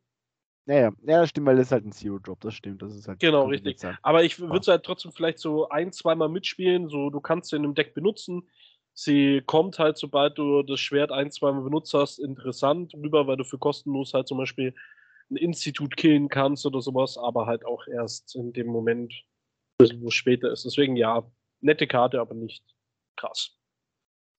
[0.66, 2.83] Ja, ja, stimmt, weil das ist halt ein Zero-Drop, das stimmt.
[2.83, 3.81] Das ist halt genau, richtig.
[3.81, 3.98] Sein.
[4.03, 7.57] Aber ich würde es halt trotzdem vielleicht so ein, zweimal mitspielen, so du kannst sie
[7.57, 8.48] in einem Deck benutzen.
[8.94, 13.44] Sie kommt halt, sobald du das Schwert ein, zweimal benutzt hast, interessant rüber, weil du
[13.44, 14.75] für kostenlos halt zum Beispiel
[15.31, 19.14] ein Institut killen kannst oder sowas, aber halt auch erst in dem Moment,
[19.81, 20.64] wo es später ist.
[20.64, 21.25] Deswegen ja,
[21.61, 22.62] nette Karte, aber nicht
[23.16, 23.57] krass.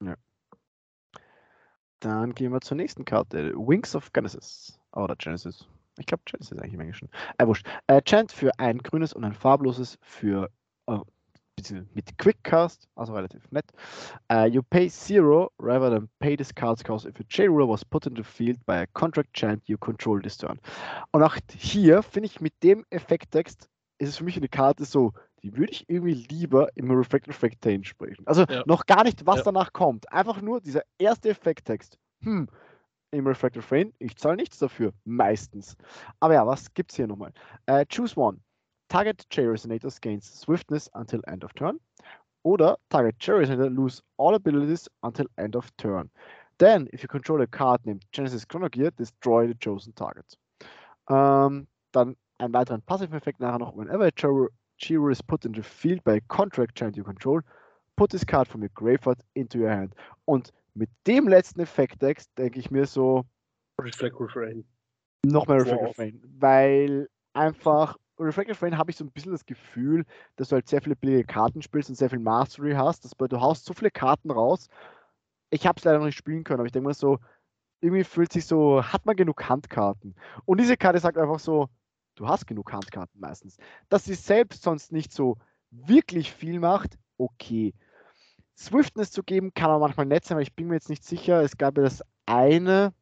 [0.01, 0.15] Ja.
[1.99, 3.53] Dann gehen wir zur nächsten Karte.
[3.55, 4.79] Wings of Genesis.
[4.93, 5.67] Oder Genesis.
[5.97, 7.09] Ich glaube, Chant ist eigentlich im Englischen.
[7.37, 7.67] Äh, wurscht.
[7.87, 10.49] Äh, Chant für ein grünes und ein farbloses für
[10.87, 10.97] äh,
[11.93, 13.65] mit Quickcast, also relativ nett.
[14.31, 18.07] Uh, you pay zero rather than pay this card's cost if a J-Ruler was put
[18.07, 20.59] in the field by a contract chant you control this turn.
[21.11, 25.13] Und auch hier finde ich mit dem Effekttext ist es für mich eine Karte so,
[25.43, 28.25] die würde ich irgendwie lieber im Reflected Effect sprechen.
[28.25, 28.63] Also ja.
[28.65, 29.43] noch gar nicht, was ja.
[29.43, 30.11] danach kommt.
[30.11, 31.97] Einfach nur dieser erste Effekttext.
[32.21, 32.47] Hm,
[33.13, 33.93] im Refractor Frame.
[33.99, 35.77] Ich zahle nichts dafür, meistens.
[36.19, 37.31] Aber ja, was gibt es hier nochmal?
[37.69, 38.39] Uh, choose one.
[38.89, 41.79] Target J-Resonators gains Swiftness until end of turn.
[42.43, 46.09] Oder Target J-Resonator lose all abilities until end of turn.
[46.57, 50.37] Then, if you control a card named Genesis Chronogear, destroy the chosen target.
[51.09, 53.75] Ähm, dann einen weiteren Passive-Effekt nachher noch.
[53.75, 54.11] Whenever a
[54.79, 57.41] Chiro is put in the field by a contract giant you control,
[57.95, 59.93] put this card from your graveyard into your hand.
[60.25, 63.25] Und mit dem letzten Effekttext denke ich mir so.
[63.79, 64.65] Reflect Refrain.
[65.25, 65.89] Noch mehr Reflect wow.
[65.89, 66.21] Refrain.
[66.39, 70.05] Weil einfach Reflect Refrain habe ich so ein bisschen das Gefühl,
[70.35, 73.05] dass du halt sehr viele billige Karten spielst und sehr viel Mastery hast.
[73.05, 74.67] Dass du haust so viele Karten raus.
[75.49, 77.19] Ich habe es leider noch nicht spielen können, aber ich denke mir so,
[77.81, 80.15] irgendwie fühlt sich so, hat man genug Handkarten?
[80.45, 81.69] Und diese Karte sagt einfach so,
[82.15, 83.57] du hast genug Handkarten meistens.
[83.89, 85.37] Dass sie selbst sonst nicht so
[85.69, 87.73] wirklich viel macht, okay.
[88.57, 91.41] Swiftness zu geben, kann auch manchmal nett sein, aber ich bin mir jetzt nicht sicher.
[91.43, 92.93] Es gab ja das eine,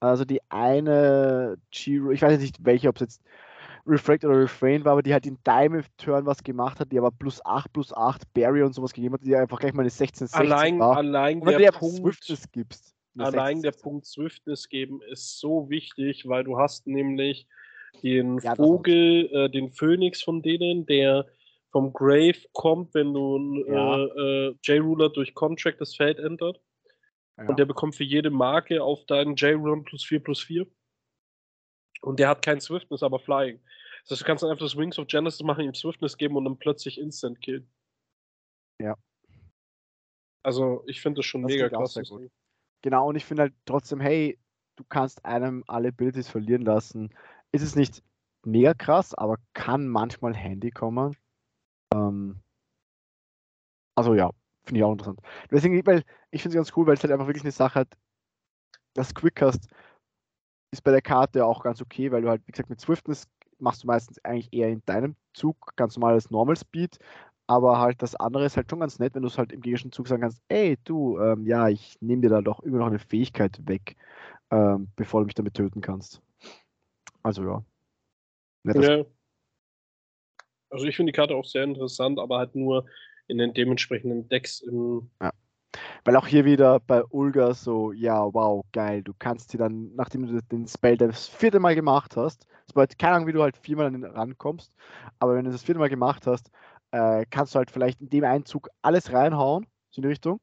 [0.00, 3.22] also die eine Giro, ich weiß jetzt nicht welche, ob es jetzt,
[3.86, 7.44] Refract oder Refrain war, aber die halt in Dime-Turn was gemacht hat, die aber plus
[7.44, 10.40] 8, plus 8 Barrier und sowas gegeben hat, die einfach gleich mal eine 16, 16
[10.40, 10.98] Allein, war.
[10.98, 12.94] allein Und wenn du der dir Punkt, Swiftness gibst.
[13.16, 13.82] allein 16, der 16.
[13.82, 17.46] Punkt Swiftness geben ist so wichtig, weil du hast nämlich
[18.02, 21.26] den Ja, Vogel, äh, den Phönix von denen, der
[21.70, 23.96] vom Grave kommt, wenn du Ja.
[23.98, 26.60] äh, äh, J-Ruler durch Contract das Feld ändert.
[27.36, 27.46] Ja.
[27.48, 30.66] Und der bekommt für jede Marke auf deinen J-Ruler plus 4 plus 4.
[32.00, 33.60] Und der hat kein Swiftness, aber Flying.
[34.02, 36.44] Das heißt, du kannst dann einfach das Wings of Genesis machen, ihm Swiftness geben und
[36.44, 37.70] dann plötzlich Instant killen.
[38.80, 38.96] Ja.
[40.44, 42.00] Also, ich finde das schon Das mega krass.
[42.82, 44.38] Genau, und ich finde halt trotzdem, hey,
[44.76, 47.12] du kannst einem alle Abilities verlieren lassen.
[47.52, 48.02] Ist es nicht
[48.44, 51.16] mega krass, aber kann manchmal handy kommen.
[51.94, 52.40] Ähm,
[53.94, 54.30] also ja,
[54.64, 55.20] finde ich auch interessant.
[55.50, 57.96] Deswegen, weil ich finde es ganz cool, weil es halt einfach wirklich eine Sache hat,
[58.94, 59.68] das Quickcast
[60.70, 63.82] ist bei der Karte auch ganz okay, weil du halt, wie gesagt, mit Swiftness machst
[63.82, 66.98] du meistens eigentlich eher in deinem Zug ganz normales Normal Speed,
[67.46, 69.92] aber halt das andere ist halt schon ganz nett, wenn du es halt im gegnerischen
[69.92, 72.98] Zug sagen kannst, ey, du, ähm, ja, ich nehme dir da doch immer noch eine
[72.98, 73.96] Fähigkeit weg,
[74.50, 76.20] ähm, bevor du mich damit töten kannst.
[77.22, 77.64] Also ja.
[78.64, 79.04] Netter Ja.
[80.70, 82.86] Also ich finde die Karte auch sehr interessant, aber halt nur
[83.26, 85.10] in den dementsprechenden Decks im.
[86.04, 90.26] Weil auch hier wieder bei Ulga so, ja, wow, geil, du kannst sie dann, nachdem
[90.26, 93.56] du den Spell das vierte Mal gemacht hast, es bedeutet keine Ahnung, wie du halt
[93.56, 94.72] viermal an den rankommst,
[95.18, 96.50] aber wenn du das vierte Mal gemacht hast,
[96.92, 100.40] äh, kannst du halt vielleicht in dem Einzug alles reinhauen, so in die Richtung,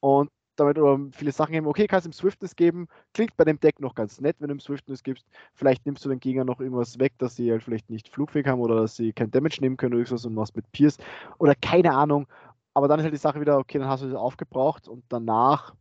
[0.00, 3.80] und damit oder viele Sachen geben, okay, kannst ihm Swiftness geben, klingt bei dem Deck
[3.80, 6.98] noch ganz nett, wenn du ihm Swiftness gibst, vielleicht nimmst du den Gegner noch irgendwas
[6.98, 9.94] weg, dass sie halt vielleicht nicht flugfähig haben oder dass sie kein Damage nehmen können
[9.94, 10.98] oder irgendwas und machst mit Pierce
[11.38, 12.26] oder keine Ahnung,
[12.74, 15.74] aber dann ist halt die Sache wieder, okay, dann hast du das aufgebraucht und danach,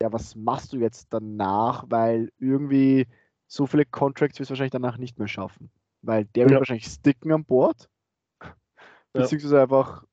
[0.00, 1.84] ja, was machst du jetzt danach?
[1.88, 3.06] Weil irgendwie
[3.46, 5.70] so viele Contracts wirst du wahrscheinlich danach nicht mehr schaffen.
[6.02, 6.60] Weil der wird Ja.
[6.60, 7.88] wahrscheinlich sticken an Bord.
[9.12, 10.04] Beziehungsweise einfach,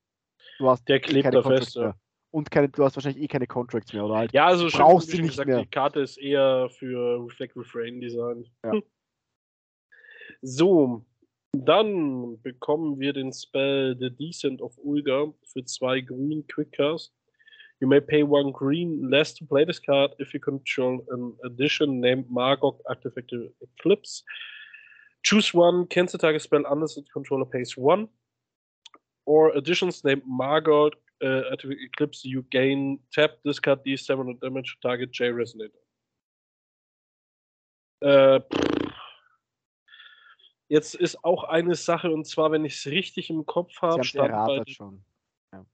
[0.58, 1.96] du hast Der klebt keine da fest, ja.
[2.34, 4.34] Und keine, du hast wahrscheinlich eh keine Contracts mehr, oder halt.
[4.34, 5.62] Ja, also schon brauchst wie sie schon nicht gesagt, mehr.
[5.62, 8.52] die Karte ist eher für Reflect Refrain designt.
[8.64, 8.74] Ja.
[10.42, 11.06] So,
[11.52, 17.14] dann bekommen wir den Spell The Descent of Ulga für zwei grün Quickcast.
[17.80, 22.00] You may pay one green less to play this card if you control an addition
[22.00, 24.24] named Margok Artifact Eclipse.
[25.22, 28.08] Choose one, cancel target spell unless the controller pays one.
[29.26, 30.90] Or additions named Margot
[31.24, 35.80] uh, Eclipse, you gain tap, discard these 700 damage, target J Resonator.
[38.02, 38.42] Äh,
[40.68, 44.32] jetzt ist auch eine Sache, und zwar, wenn ich es richtig im Kopf habe, stand
[44.32, 45.06] bei schon.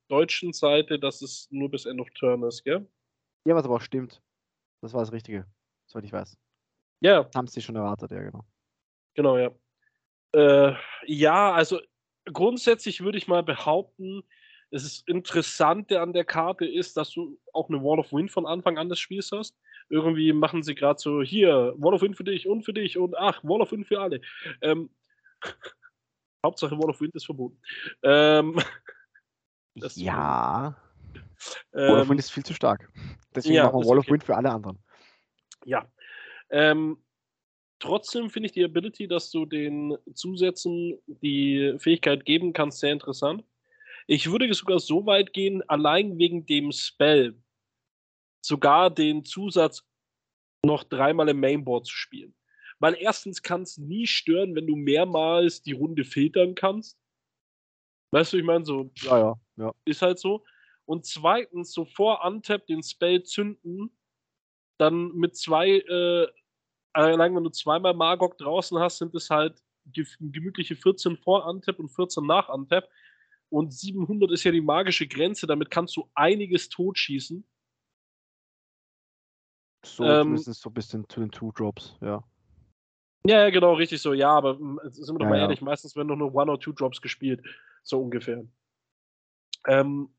[0.07, 2.87] deutschen Seite, dass es nur bis End of Turn ist, gell?
[3.45, 4.21] Ja, was aber auch stimmt.
[4.81, 5.47] Das war das Richtige,
[5.87, 6.37] soweit ich weiß.
[7.01, 8.45] Ja, Das haben sie schon erwartet, ja, genau.
[9.15, 9.51] Genau, ja.
[10.33, 10.75] Äh,
[11.07, 11.79] ja, also
[12.25, 14.23] grundsätzlich würde ich mal behaupten,
[14.71, 18.45] das ist Interessante an der Karte ist, dass du auch eine Wall of Wind von
[18.45, 19.57] Anfang an des Spiels hast.
[19.89, 23.17] Irgendwie machen sie gerade so, hier, Wall of Wind für dich und für dich und
[23.17, 24.21] ach, Wall of Wind für alle.
[24.61, 24.89] Ähm,
[26.45, 27.59] Hauptsache Wall of Wind ist verboten.
[28.03, 28.59] Ähm,
[29.75, 30.75] Das- ja.
[31.71, 32.91] Wall of ähm, Wind ist viel zu stark.
[33.33, 34.13] Deswegen ja, machen wir Wall of okay.
[34.13, 34.77] Wind für alle anderen.
[35.63, 35.87] Ja.
[36.49, 37.01] Ähm,
[37.79, 43.43] trotzdem finde ich die Ability, dass du den Zusätzen die Fähigkeit geben kannst, sehr interessant.
[44.11, 47.39] Ich würde sogar so weit gehen, allein wegen dem Spell
[48.43, 49.87] sogar den Zusatz
[50.65, 52.35] noch dreimal im Mainboard zu spielen.
[52.79, 56.97] Weil erstens kann es nie stören, wenn du mehrmals die Runde filtern kannst.
[58.11, 59.75] Weißt du, ich meine, so Ja, ja, ja.
[59.85, 60.43] ist halt so.
[60.85, 63.95] Und zweitens, so vor Untap den Spell zünden,
[64.79, 66.27] dann mit zwei, äh,
[66.93, 71.77] allein wenn du zweimal Magog draußen hast, sind es halt ge gemütliche 14 vor Untap
[71.77, 72.89] und 14 nach Untap.
[73.49, 77.43] Und 700 ist ja die magische Grenze, damit kannst du einiges totschießen.
[79.85, 82.23] So Ähm, zumindest so ein bisschen zu den Two-Drops, ja.
[83.25, 84.13] Ja, ja, genau, richtig so.
[84.13, 85.41] Ja, aber sind wir doch Ja, mal ja.
[85.43, 87.43] ehrlich, meistens werden doch nur One- oder Two-Drops gespielt.
[87.83, 88.45] So ungefähr.
[89.67, 90.13] Ähm,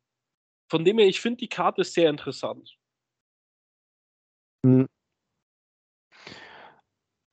[0.69, 2.77] von dem her, ich finde die Karte sehr interessant.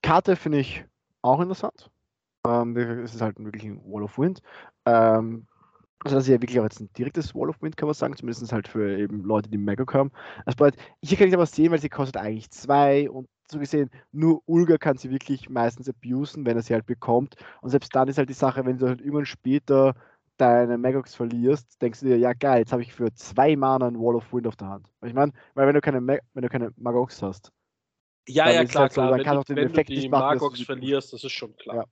[0.01, 0.85] Karte finde ich
[1.21, 1.91] auch interessant.
[2.45, 4.41] Ähm, es ist halt wirklich ein Wall of Wind.
[4.85, 5.47] Ähm,
[6.03, 8.15] also das ist ja wirklich auch jetzt ein direktes Wall of Wind, kann man sagen,
[8.15, 10.11] zumindest halt für eben Leute, die Magog haben.
[10.45, 13.89] Das bedeutet, hier kann ich aber sehen, weil sie kostet eigentlich zwei und so gesehen,
[14.11, 17.35] nur Ulga kann sie wirklich meistens abusen, wenn er sie halt bekommt.
[17.61, 19.95] Und selbst dann ist halt die Sache, wenn du halt irgendwann später
[20.37, 23.97] deine Magogs verlierst, denkst du dir, ja geil, jetzt habe ich für zwei Mana ein
[23.99, 24.87] Wall of Wind auf der Hand.
[25.03, 27.51] Ich meine, weil wenn du keine, Mag wenn du keine Magogs hast,
[28.27, 29.11] Ja, ja, ist klar, halt so, klar.
[29.11, 31.23] dann wenn kann du, auch den wenn Effekt du die nicht machen, sie- verlierst, das
[31.23, 31.77] ist schon klar.
[31.77, 31.85] Ja.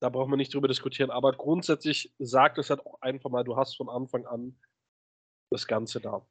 [0.00, 1.10] Da braucht man nicht drüber diskutieren.
[1.10, 4.58] Aber grundsätzlich sagt es halt auch einfach mal, du hast von Anfang an
[5.50, 6.26] das Ganze da.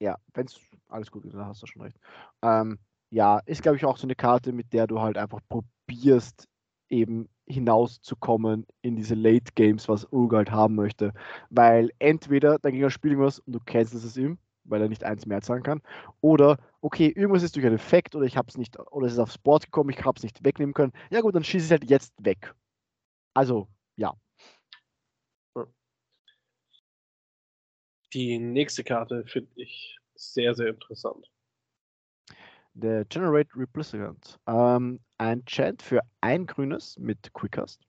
[0.00, 1.98] Ja, wenn es alles gut ist, dann hast du schon recht.
[2.42, 2.78] Ähm,
[3.10, 6.46] ja, ist glaube ich auch so eine Karte, mit der du halt einfach probierst,
[6.88, 11.12] eben hinauszukommen in diese Late Games, was Urga halt haben möchte.
[11.48, 15.26] Weil entweder dein Gegner spielt irgendwas und du cancelst es ihm, weil er nicht eins
[15.26, 15.80] mehr zahlen kann,
[16.20, 19.18] oder okay, irgendwas ist durch einen Effekt oder ich habe es nicht, oder es ist
[19.18, 20.92] aufs Board gekommen, ich habe es nicht wegnehmen können.
[21.10, 22.54] Ja gut, dann schieße ich es halt jetzt weg.
[23.36, 24.14] Also, ja.
[28.14, 31.30] Die nächste Karte finde ich sehr, sehr interessant.
[32.72, 34.38] Der Generate Replicant.
[34.46, 37.82] Ähm, ein Chant für ein grünes mit Quickcast.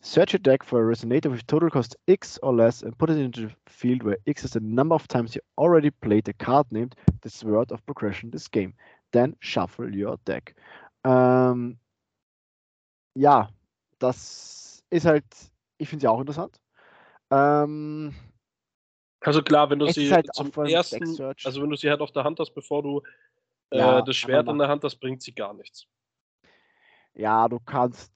[0.00, 3.18] Search a deck for a resonator with total cost X or less and put it
[3.18, 6.70] into the field where X is the number of times you already played a card
[6.70, 8.74] named the Sword of Progression this game.
[9.10, 10.54] Then shuffle your deck.
[11.04, 11.78] Ähm,
[13.14, 13.48] ja,
[14.02, 15.24] das ist halt,
[15.78, 16.60] ich finde sie auch interessant.
[17.30, 18.14] Ähm,
[19.20, 21.04] Also klar, wenn du sie halt zum ersten,
[21.44, 23.02] also wenn du sie halt auf der Hand hast, bevor du
[23.70, 25.86] äh, Ja, das Schwert in der Hand hast, bringt sie gar nichts.
[27.14, 28.12] ja, du kannst,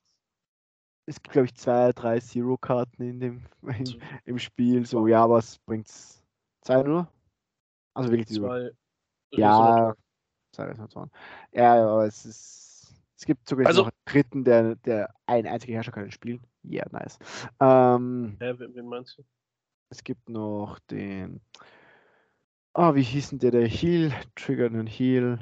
[1.06, 5.58] es gibt glaube ich zwei, drei Zero-Karten in dem, im, im Spiel, so, ja, was
[5.60, 6.22] bringt's?
[6.62, 7.08] Zwei nur?
[7.94, 8.70] Also wirklich Zwei
[9.32, 9.94] Ja,
[10.52, 11.10] zwei Resonatoren.
[11.52, 15.92] Ja, aber es ist, es gibt sogar Also- noch dritten, der, der ein einziger Herrscher
[15.92, 16.40] kann spielen.
[16.62, 17.18] Ja, yeah, nice.
[17.60, 19.24] Ähm, Hä, wen, meinst du?
[19.90, 21.40] es gibt noch den,
[22.72, 25.38] ah, wie hieß denn der, der Heal, Trigger einen Heal,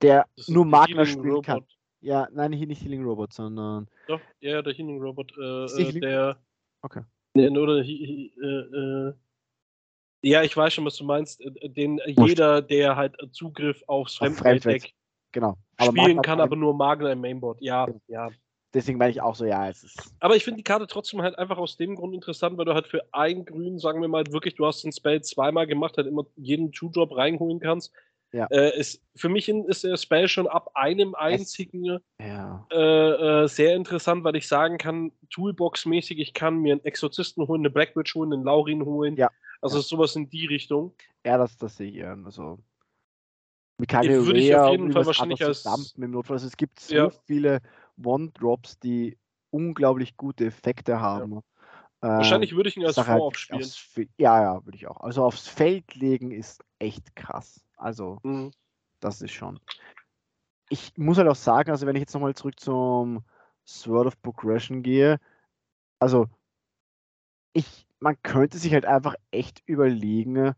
[0.00, 1.56] der nur Healing spielen kann.
[1.56, 1.76] Robot.
[2.00, 6.00] Ja, nein, hier nicht Healing Robot, sondern Doch, ja, der Healing Robot, äh, äh, Healing-
[6.00, 6.38] der.
[6.82, 7.02] Okay.
[7.34, 9.14] Nee, oder he, he, äh, äh,
[10.22, 11.40] ja, ich weiß schon, was du meinst.
[11.40, 14.94] äh, Den jeder, der halt Zugriff aufs Auf Fremdwelt-Deck
[15.36, 15.56] genau.
[15.80, 17.60] spielen Magna kann, aber nur Magna im Mainboard.
[17.60, 18.30] Ja, ja.
[18.72, 21.38] deswegen meine ich auch so, ja, es ist, Aber ich finde die Karte trotzdem halt
[21.38, 24.54] einfach aus dem Grund interessant, weil du halt für ein Grün, sagen wir mal, wirklich,
[24.54, 27.92] du hast den Spell zweimal gemacht, halt immer jeden Two-Drop reinholen kannst.
[28.32, 28.46] Ja.
[28.50, 33.76] Äh, ist, für mich ist der Spell schon ab einem einzigen ja, äh, äh, sehr
[33.76, 38.32] interessant, weil ich sagen kann, Toolbox-mäßig, ich kann mir einen Exorzisten holen, eine Blackwitch holen,
[38.32, 39.16] einen Laurin holen.
[39.16, 39.30] Ja.
[39.62, 40.94] Also sowas in die Richtung.
[41.24, 42.58] ja, das, das sehe ich also
[43.78, 46.36] mit Die würde ich auf jeden Fall wahrscheinlich als- Dumpen im Notfall.
[46.36, 47.10] Also es gibt so Ja.
[47.26, 47.60] viele
[48.02, 49.18] One-Drops, die
[49.50, 51.42] unglaublich gute Effekte haben.
[52.00, 53.62] Wahrscheinlich würde ich ihn als halt Vorab spielen.
[53.62, 55.00] aufs Ja, ja, würde ich auch.
[55.00, 57.64] Also aufs Feld legen ist echt krass.
[57.76, 58.52] Also, Mhm.
[59.00, 59.58] das ist schon.
[60.68, 63.24] Ich muss halt auch sagen, also wenn ich jetzt nochmal zurück zum
[63.66, 65.18] Sword of Progression gehe,
[65.98, 66.26] also
[67.52, 70.54] ich, man könnte sich halt einfach echt überlegen,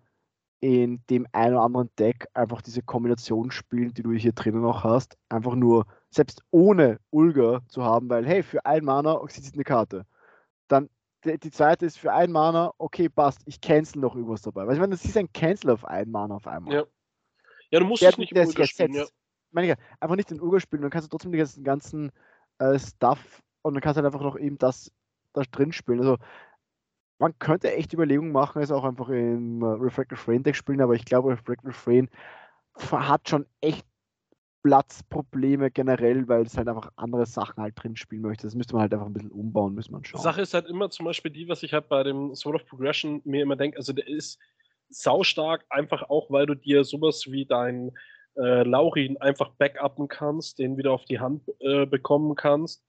[0.61, 4.85] in dem einen oder anderen Deck einfach diese Kombination spielen, die du hier drinnen noch
[4.85, 9.64] hast, einfach nur, selbst ohne Ulga zu haben, weil hey, für ein Mana oxidisiert eine
[9.64, 10.07] Karte.
[10.66, 10.88] Dann
[11.25, 14.66] die, zweite ist für ein Mana, okay, passt, ich cancel noch irgendwas dabei.
[14.66, 16.75] Weil ich meine, das ist ein Cancel auf ein Mana auf einmal.
[16.75, 16.85] Ja.
[17.71, 19.03] Ja, du musst Der, es nicht im Ulga spielen, ja.
[19.05, 22.12] Ich meine, ja, einfach nicht den Urga spielen, dann kannst du trotzdem den ganzen, ganzen
[22.59, 24.90] äh, Stuff und dann kannst du halt einfach noch eben das
[25.33, 26.01] da drin spielen.
[26.01, 26.18] Also
[27.18, 30.94] man könnte echt Überlegungen machen, es auch einfach im äh, Refracted Frame Deck spielen, aber
[30.94, 32.09] ich glaube, Refracted Frame
[32.90, 33.85] hat schon echt
[34.62, 38.46] Platzprobleme generell, weil es halt einfach andere Sachen halt drin spielen möchte.
[38.46, 40.20] Das müsste man halt einfach ein bisschen umbauen, müsste man schauen.
[40.20, 43.20] Sache ist halt immer zum Beispiel die, was ich halt bei dem Sword of Progression
[43.24, 44.38] mir immer denke, also der ist
[44.90, 47.92] saustark, einfach auch, weil du dir sowas wie dein
[48.37, 52.85] äh, Laurin einfach backuppen kannst, den wieder auf die Hand äh, bekommen kannst.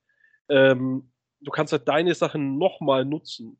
[0.49, 1.11] Ähm,
[1.41, 3.57] du kannst halt deine Sachen nochmal nutzen.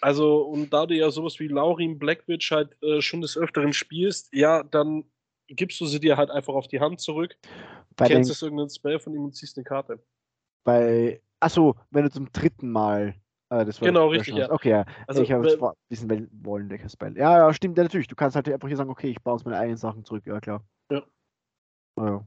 [0.00, 4.32] Also, und da du ja sowas wie Laurin Blackwitch halt äh, schon des Öfteren spielst,
[4.32, 5.04] ja, dann
[5.48, 7.36] gibst du sie dir halt einfach auf die Hand zurück,
[7.96, 10.02] bei den, kennst es irgendeinen Spell von ihm und ziehst eine Karte.
[10.64, 13.14] bei, achso, wenn du zum dritten Mal
[13.50, 14.50] das Genau, richtig, ja.
[14.50, 14.84] Okay, ja.
[15.06, 15.58] Also, ich habe äh,
[15.88, 17.16] wissen wollen, welches Spell.
[17.16, 18.06] Ja, ja, stimmt, ja, natürlich.
[18.06, 20.38] Du kannst halt einfach hier sagen, okay, ich baue uns meine eigenen Sachen zurück, ja
[20.38, 20.62] klar.
[20.92, 21.02] Ja.
[21.96, 22.26] ja.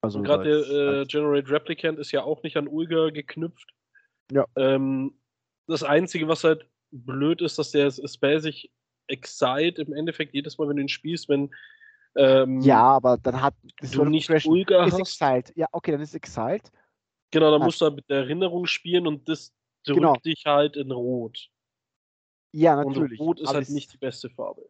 [0.00, 3.74] Also gerade der äh, halt- Generate Replicant ist ja auch nicht an Ulga geknüpft.
[4.30, 4.46] Ja.
[4.56, 5.18] Ähm,
[5.66, 8.70] das Einzige, was halt blöd ist, dass der Spell sich
[9.08, 11.50] excite im Endeffekt jedes Mal, wenn du ihn spielst, wenn
[12.16, 15.00] ähm, ja, aber dann hat das du nicht Progression Ulga ist hast.
[15.00, 15.52] Exiled.
[15.56, 16.70] Ja, okay, dann ist Exiled.
[17.30, 17.64] Genau, dann Ah.
[17.66, 20.14] musst du halt mit der Erinnerung spielen und das drückt Genau.
[20.14, 21.48] dich halt in Rot.
[22.52, 23.20] Ja, Und natürlich.
[23.20, 24.66] Rot ist aber halt es- nicht die beste Farbe.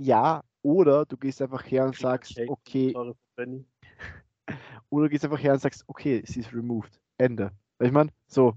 [0.00, 2.94] Ja, oder du gehst einfach her und sagst, okay,
[4.90, 7.00] oder du gehst einfach her und sagst, okay, sie ist removed.
[7.18, 7.50] Ende.
[7.78, 8.10] Weißt du, man?
[8.28, 8.54] So.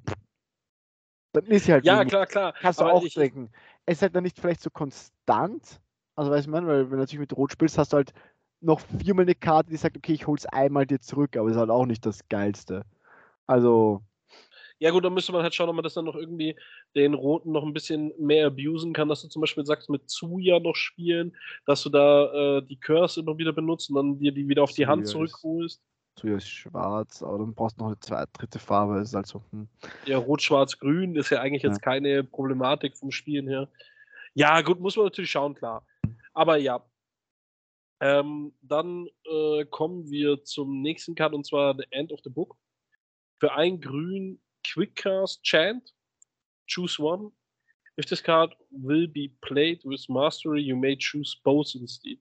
[1.34, 2.54] Dann ist sie halt Ja, klar, klar.
[2.60, 3.50] Kannst du auch ich, denken.
[3.86, 5.80] Es ist halt dann nicht vielleicht so konstant.
[6.16, 8.14] Also weißt du, man, weil wenn du natürlich mit Rot spielst, hast du halt
[8.60, 11.70] noch viermal eine Karte, die sagt, okay, ich hol's einmal dir zurück, aber ist halt
[11.70, 12.84] auch nicht das Geilste.
[13.46, 14.02] Also,
[14.80, 16.56] Ja gut, dann müsste man halt schauen, ob man das dann noch irgendwie
[16.96, 20.60] den Roten noch ein bisschen mehr abusen kann, dass du zum Beispiel sagst, mit Zuya
[20.60, 24.48] noch spielen, dass du da äh, die Curse immer wieder benutzt und dann dir die
[24.48, 25.82] wieder auf die Hand zurückholst.
[26.20, 29.00] So ist schwarz, aber dann brauchst du noch eine zweite, dritte Farbe.
[29.00, 29.68] Ist also, hm.
[30.06, 31.92] Ja, Rot, Schwarz, Grün ist ja eigentlich jetzt Ja.
[31.92, 33.70] keine Problematik vom Spielen her.
[34.34, 35.86] Ja, gut, muss man natürlich schauen, klar.
[36.34, 36.84] Aber ja.
[38.00, 42.56] Ähm, dann äh, kommen wir zum nächsten Card und zwar The End of the Book.
[43.40, 45.94] Für ein Grün Quickcast Chant.
[46.68, 47.32] Choose one.
[48.00, 52.20] If this card will be played with Mastery, you may choose both instead.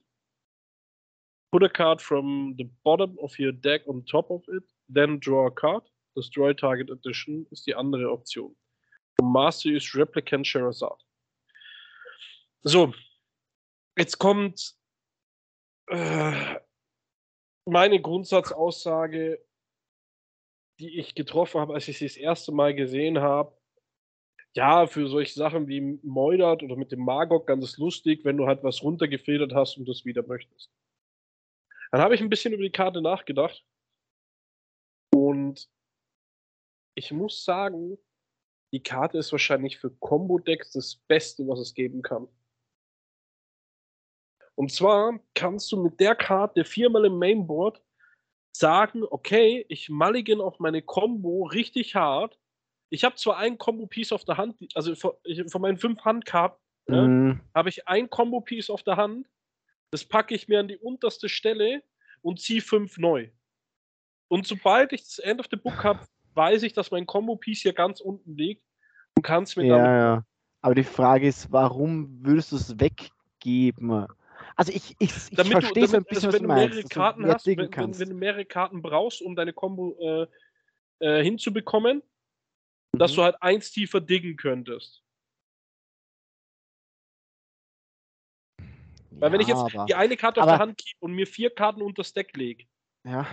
[1.57, 5.47] Put a card from the bottom of your deck on top of it, then draw
[5.47, 5.85] a card.
[6.15, 8.55] Destroy Target Edition ist die andere Option.
[9.23, 11.03] Master ist Replicant Sherazad.
[12.63, 12.93] So,
[13.97, 14.75] jetzt kommt
[15.87, 16.57] äh,
[17.65, 19.43] meine Grundsatzaussage,
[20.79, 23.57] die ich getroffen habe, als ich sie das erste Mal gesehen habe.
[24.53, 28.63] Ja, für solche Sachen wie Moidat oder mit dem Magog ganz lustig, wenn du halt
[28.63, 30.71] was runtergefedert hast und das wieder möchtest.
[31.91, 33.64] Dann habe ich ein bisschen über die Karte nachgedacht
[35.14, 35.68] und
[36.95, 37.99] ich muss sagen,
[38.72, 42.28] die Karte ist wahrscheinlich für Combo-Decks das Beste, was es geben kann.
[44.55, 47.82] Und zwar kannst du mit der Karte viermal im Mainboard
[48.57, 52.39] sagen, okay, ich mulligan auf meine Combo richtig hart.
[52.91, 55.12] Ich habe zwar ein Combo-Piece auf der Hand, also von,
[55.61, 56.59] meinen fünf Handkarten
[56.89, 57.07] Ja.
[57.07, 59.28] Mm, habe ich ein Combo-Piece auf der Hand.
[59.91, 61.82] Das packe ich mir an die unterste Stelle
[62.22, 63.30] und ziehe fünf neu.
[64.28, 66.01] Und sobald ich das End of the Book habe,
[66.34, 68.64] weiß ich, dass mein Combo-Piece hier ganz unten liegt
[69.14, 69.91] und kann es mir ja, damit.
[69.91, 70.24] ja.
[70.61, 74.07] Aber die Frage ist, warum würdest du es weggeben?
[74.57, 76.55] Also ich, ich, ich Damit du, verstehe so ein damit, bisschen, also wenn du du
[76.55, 76.68] meinst.
[76.68, 79.53] mehrere dass du Karten mehr hast, wenn, wenn, wenn du mehrere Karten brauchst, um deine
[79.53, 80.26] Combo äh,
[80.99, 82.03] äh, hinzubekommen,
[82.93, 83.16] dass Mhm.
[83.16, 85.03] du halt eins tiefer diggen könntest.
[89.11, 91.27] Weil wenn ich Ja, jetzt aber- die eine Karte auf der Hand keep und mir
[91.27, 92.65] vier Karten unter das Deck lege,
[93.05, 93.27] ja.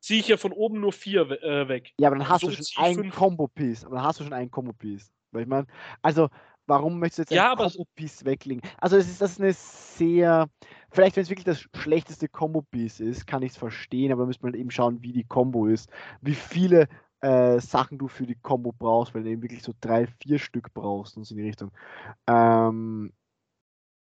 [0.00, 1.92] ziehe ich ja von oben nur vier we- äh, weg.
[1.98, 3.10] Ja, aber dann hast So du schon ein.
[3.10, 3.84] Combo-Piece.
[3.84, 5.12] Aber dann hast du schon ein Combo-Piece.
[5.32, 5.66] Weil ich meine,
[6.02, 6.28] also
[6.66, 8.62] warum möchtest du jetzt Ja, ein Combo-Piece weglegen?
[8.78, 10.48] Also es ist das ist eine sehr,
[10.90, 14.44] vielleicht wenn es wirklich das schlechteste Combo-Piece ist, kann ich es verstehen, aber da müsste
[14.44, 15.90] man eben schauen, wie die Combo ist,
[16.20, 16.88] wie viele
[17.20, 20.72] äh, Sachen du für die Combo brauchst, weil du eben wirklich so drei, vier Stück
[20.72, 21.72] brauchst und so in die Richtung.
[22.28, 23.12] Ähm,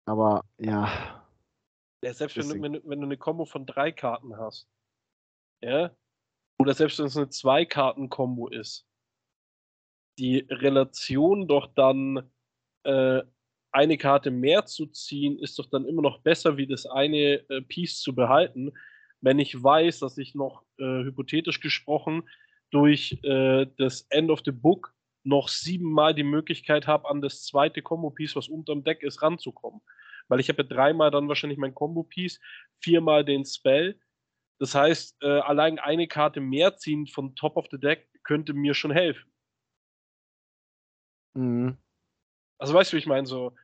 [0.06, 1.22] aber ja,
[2.02, 4.68] Ja, selbst wenn du, wenn, du, wenn du eine Combo von drei Karten hast,
[5.60, 5.90] ja,
[6.58, 8.86] oder selbst wenn es eine Zwei-Karten-Kombo ist,
[10.18, 12.30] die Relation doch dann
[12.84, 13.22] äh,
[13.72, 17.60] eine Karte mehr zu ziehen, ist doch dann immer noch besser, wie das eine äh,
[17.62, 18.72] Piece zu behalten,
[19.20, 22.28] wenn ich weiß, dass ich noch äh, hypothetisch gesprochen
[22.70, 24.94] durch äh, das End of the Book
[25.24, 29.80] noch siebenmal die Möglichkeit habe, an das zweite Combo-Piece, was unterm Deck ist, ranzukommen.
[30.28, 32.40] Weil ich habe ja dreimal dann wahrscheinlich mein Combo-Piece,
[32.80, 33.98] viermal den Spell.
[34.58, 38.74] Das heißt, äh, allein eine Karte mehr ziehen von Top of the Deck könnte mir
[38.74, 39.30] schon helfen.
[41.34, 41.76] mhm.
[42.58, 43.54] Also weißt du, wie ich meine, so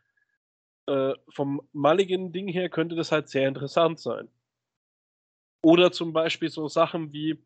[0.86, 4.28] äh, vom Mulligan-Ding her könnte das halt sehr interessant sein.
[5.62, 7.42] Oder zum Beispiel so Sachen wie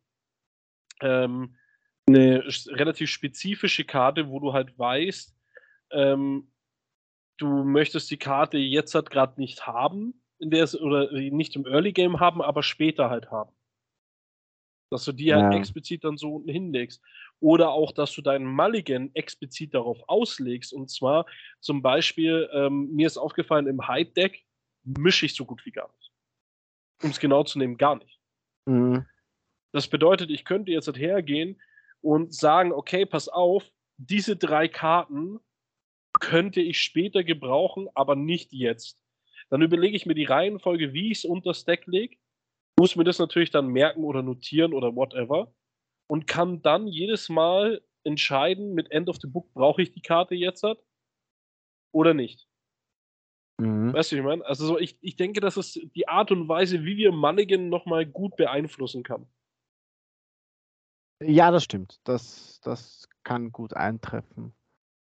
[1.01, 1.57] ähm,
[2.09, 5.37] eine relativ spezifische Karte, wo du halt weißt,
[5.91, 6.51] ähm,
[7.39, 11.67] du möchtest die Karte jetzt halt gerade nicht haben, in der es, oder nicht im
[11.67, 13.53] Early Game haben, aber später halt haben.
[14.91, 15.59] Dass du die halt Ja.
[15.59, 17.03] explizit dann so unten hinlegst.
[17.41, 20.73] Oder auch, dass du deinen Mulligan explizit darauf auslegst.
[20.73, 21.27] Und zwar
[21.61, 24.45] zum Beispiel, ähm, mir ist aufgefallen, im Hide-Deck
[24.85, 26.13] mische ich so gut wie gar nicht.
[27.03, 28.21] Um es genau zu nehmen, gar nicht.
[28.67, 29.07] Mhm.
[29.73, 31.61] Das bedeutet, ich könnte jetzt halt hergehen
[32.01, 35.41] und sagen, okay, pass auf, diese drei Karten
[36.21, 39.01] könnte ich später gebrauchen, aber nicht jetzt.
[39.49, 42.17] Dann überlege ich mir die Reihenfolge, wie ich es unter das Deck lege,
[42.79, 45.55] muss mir das natürlich dann merken oder notieren oder whatever
[46.09, 50.35] und kann dann jedes Mal entscheiden, mit End of the Book brauche ich die Karte
[50.35, 50.65] jetzt
[51.93, 52.47] oder nicht.
[53.59, 53.93] Mhm.
[53.93, 54.45] Weißt du, ich meine?
[54.45, 58.05] Also so, ich, ich denke, das ist die Art und Weise, wie wir Mulligan nochmal
[58.05, 59.27] gut beeinflussen kann.
[61.23, 61.99] Ja, das stimmt.
[62.05, 64.55] Das, das kann gut eintreffen.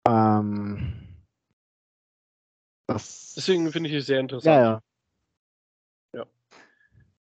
[0.06, 1.03] Ähm,
[2.86, 4.54] das, Deswegen finde ich es sehr interessant.
[4.54, 4.80] Ja,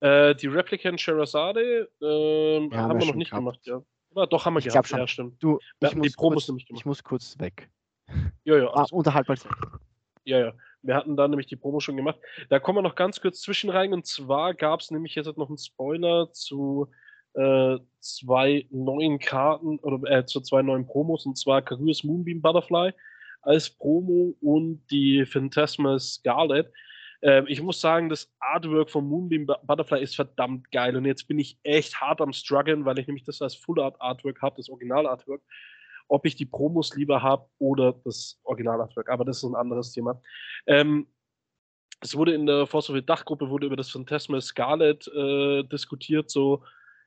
[0.03, 0.31] ja.
[0.31, 3.41] Äh, die Replicant Sherazade ähm, Ja, haben haben wir noch nicht gehabt.
[3.45, 3.83] gemacht, ja.
[4.11, 4.99] Oder doch haben wir Ich gehabt, schon.
[4.99, 5.43] ja, stimmt.
[5.43, 6.81] Du, Wir ich hatten die muss, Promos kurz, nämlich gemacht.
[6.81, 7.71] ich muss kurz weg.
[8.45, 9.37] Ja, ja, Ah, unterhalb mal.
[10.25, 10.53] ja, ja.
[10.83, 12.21] Wir hatten da nämlich die Promo schon gemacht.
[12.49, 13.93] Da kommen wir noch ganz kurz zwischen rein.
[13.93, 16.89] Und zwar gab es nämlich jetzt noch einen Spoiler zu
[17.35, 22.93] äh, zwei neuen Karten oder äh, zu zwei neuen Promos und zwar Kaguya's Moonbeam Butterfly
[23.43, 26.73] als Promo und die Phantasma Scarlet.
[27.21, 31.39] Äh, ich muss sagen, das Artwork von Moonbeam Butterfly ist verdammt geil und jetzt bin
[31.39, 34.69] ich echt hart am struggeln, weil ich nämlich das als Full Art Artwork habe, das
[34.69, 35.43] Original Artwork
[36.09, 39.11] ob ich die Promos lieber habe oder das Original-Artwork.
[39.11, 40.21] Aber das ist ein anderes Thema.
[40.67, 41.07] Ähm,
[42.01, 46.31] es wurde in der Force of the Dachgruppe wurde über das Phantasma Scarlet äh, diskutiert,
[46.31, 46.63] so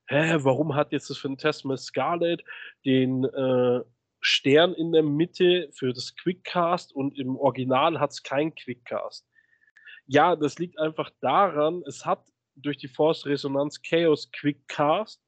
[0.08, 2.44] hä, warum hat jetzt das Phantasma Scarlet
[2.84, 3.82] den äh,
[4.30, 9.28] Stern in der Mitte für das Quickcast und im Original hat es kein Quickcast.
[10.06, 12.24] Ja, das liegt einfach daran, es hat
[12.56, 15.20] durch die Force Resonanz Chaos Quickcast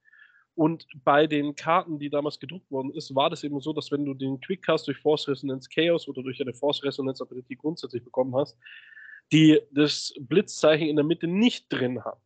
[0.54, 4.06] und bei den Karten, die damals gedruckt worden ist, war das eben so, dass wenn
[4.06, 8.36] du den Quickcast durch Force Resonance Chaos oder durch eine Force Resonance Ability grundsätzlich bekommen
[8.36, 8.56] hast,
[9.32, 12.22] die das Blitzzeichen in der Mitte nicht drin haben.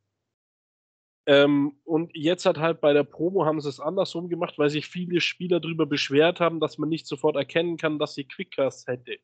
[1.28, 4.88] Ähm, und jetzt hat halt bei der Promo haben sie es andersrum gemacht, weil sich
[4.88, 9.18] viele Spieler darüber beschwert haben, dass man nicht sofort erkennen kann, dass sie Quickcast hätte.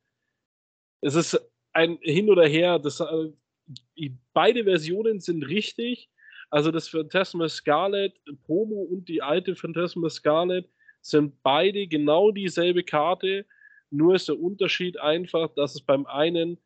[1.02, 1.39] Es ist
[1.74, 2.80] ein Hin oder Her.
[2.80, 6.10] Das, äh, beide Versionen sind richtig.
[6.49, 8.14] Also das Phantasma Scarlet
[8.45, 10.70] Promo und die alte Phantasma Scarlet
[11.02, 13.45] sind beide genau dieselbe Karte.
[13.89, 16.58] Nur ist der Unterschied einfach, dass es beim einen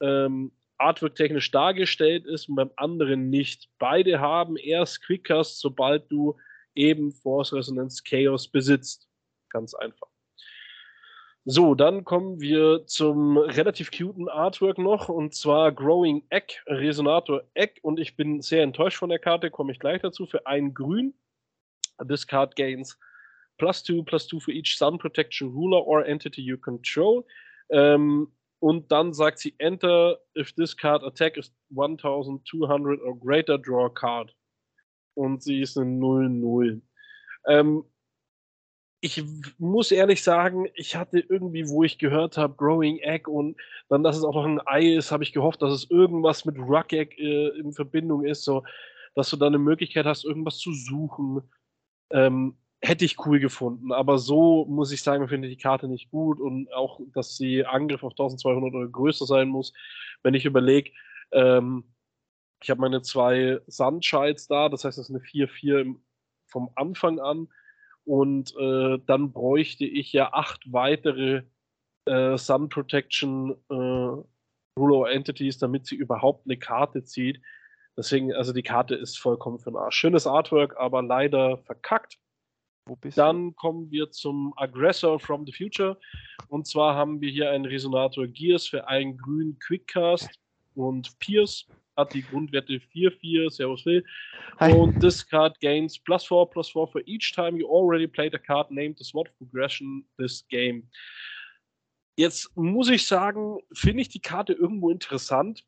[0.00, 3.68] ähm, artwork-technisch dargestellt ist und beim anderen nicht.
[3.78, 6.36] Beide haben erst Quickcast, sobald du
[6.74, 9.08] eben Force Resonance Chaos besitzt.
[9.50, 10.08] Ganz einfach.
[11.44, 17.80] So, dann kommen wir zum relativ cuten Artwork noch und zwar Growing Egg, Resonator Egg
[17.82, 21.14] und ich bin sehr enttäuscht von der Karte, komme ich gleich dazu, für ein Grün.
[22.06, 22.98] This card gains
[23.56, 27.24] plus two, plus two for each Sun Protection Ruler or Entity you control.
[27.70, 28.30] Ähm,
[28.60, 33.90] und dann sagt sie Enter if this card attack is 1200 or greater, draw a
[33.90, 34.34] card.
[35.14, 36.80] Und sie ist eine 0-0.
[37.46, 37.84] Ähm,
[39.00, 39.22] ich
[39.58, 43.56] muss ehrlich sagen, ich hatte irgendwie, wo ich gehört habe, Growing Egg und
[43.88, 46.58] dann, dass es auch noch ein Ei ist, habe ich gehofft, dass es irgendwas mit
[46.58, 48.64] Ruck Egg äh, in Verbindung ist, so
[49.14, 51.42] dass du dann eine Möglichkeit hast, irgendwas zu suchen.
[52.10, 53.92] Ähm, hätte ich cool gefunden.
[53.92, 57.64] Aber so muss ich sagen, finde ich die Karte nicht gut und auch, dass sie
[57.64, 59.72] Angriff auf 1200 oder größer sein muss.
[60.22, 60.90] Wenn ich überlege,
[61.32, 61.84] ähm,
[62.62, 65.96] ich habe meine zwei Sunshines da, das heißt, das ist eine 4-4
[66.46, 67.48] vom Anfang an.
[68.04, 71.42] Und äh, dann bräuchte ich ja acht weitere
[72.06, 77.40] äh, Sun Protection äh, Ruler Entities, damit sie überhaupt eine Karte zieht.
[77.96, 79.96] Deswegen, also die Karte ist vollkommen für den Arsch.
[79.96, 82.18] Schönes Artwork, aber leider verkackt.
[83.14, 85.98] Dann kommen wir zum Aggressor from the Future.
[86.48, 90.28] Und zwar haben wir hier einen Resonator Gears für einen grünen Quickcast
[90.74, 91.66] und Pierce
[91.96, 94.04] hat die Grundwerte 4-4, Servus Phil.
[94.60, 98.38] Und this card gains plus 4, plus 4 for each time you already played a
[98.38, 100.88] card named the SWAT progression this game.
[102.16, 105.64] Jetzt muss ich sagen, finde ich die Karte irgendwo interessant,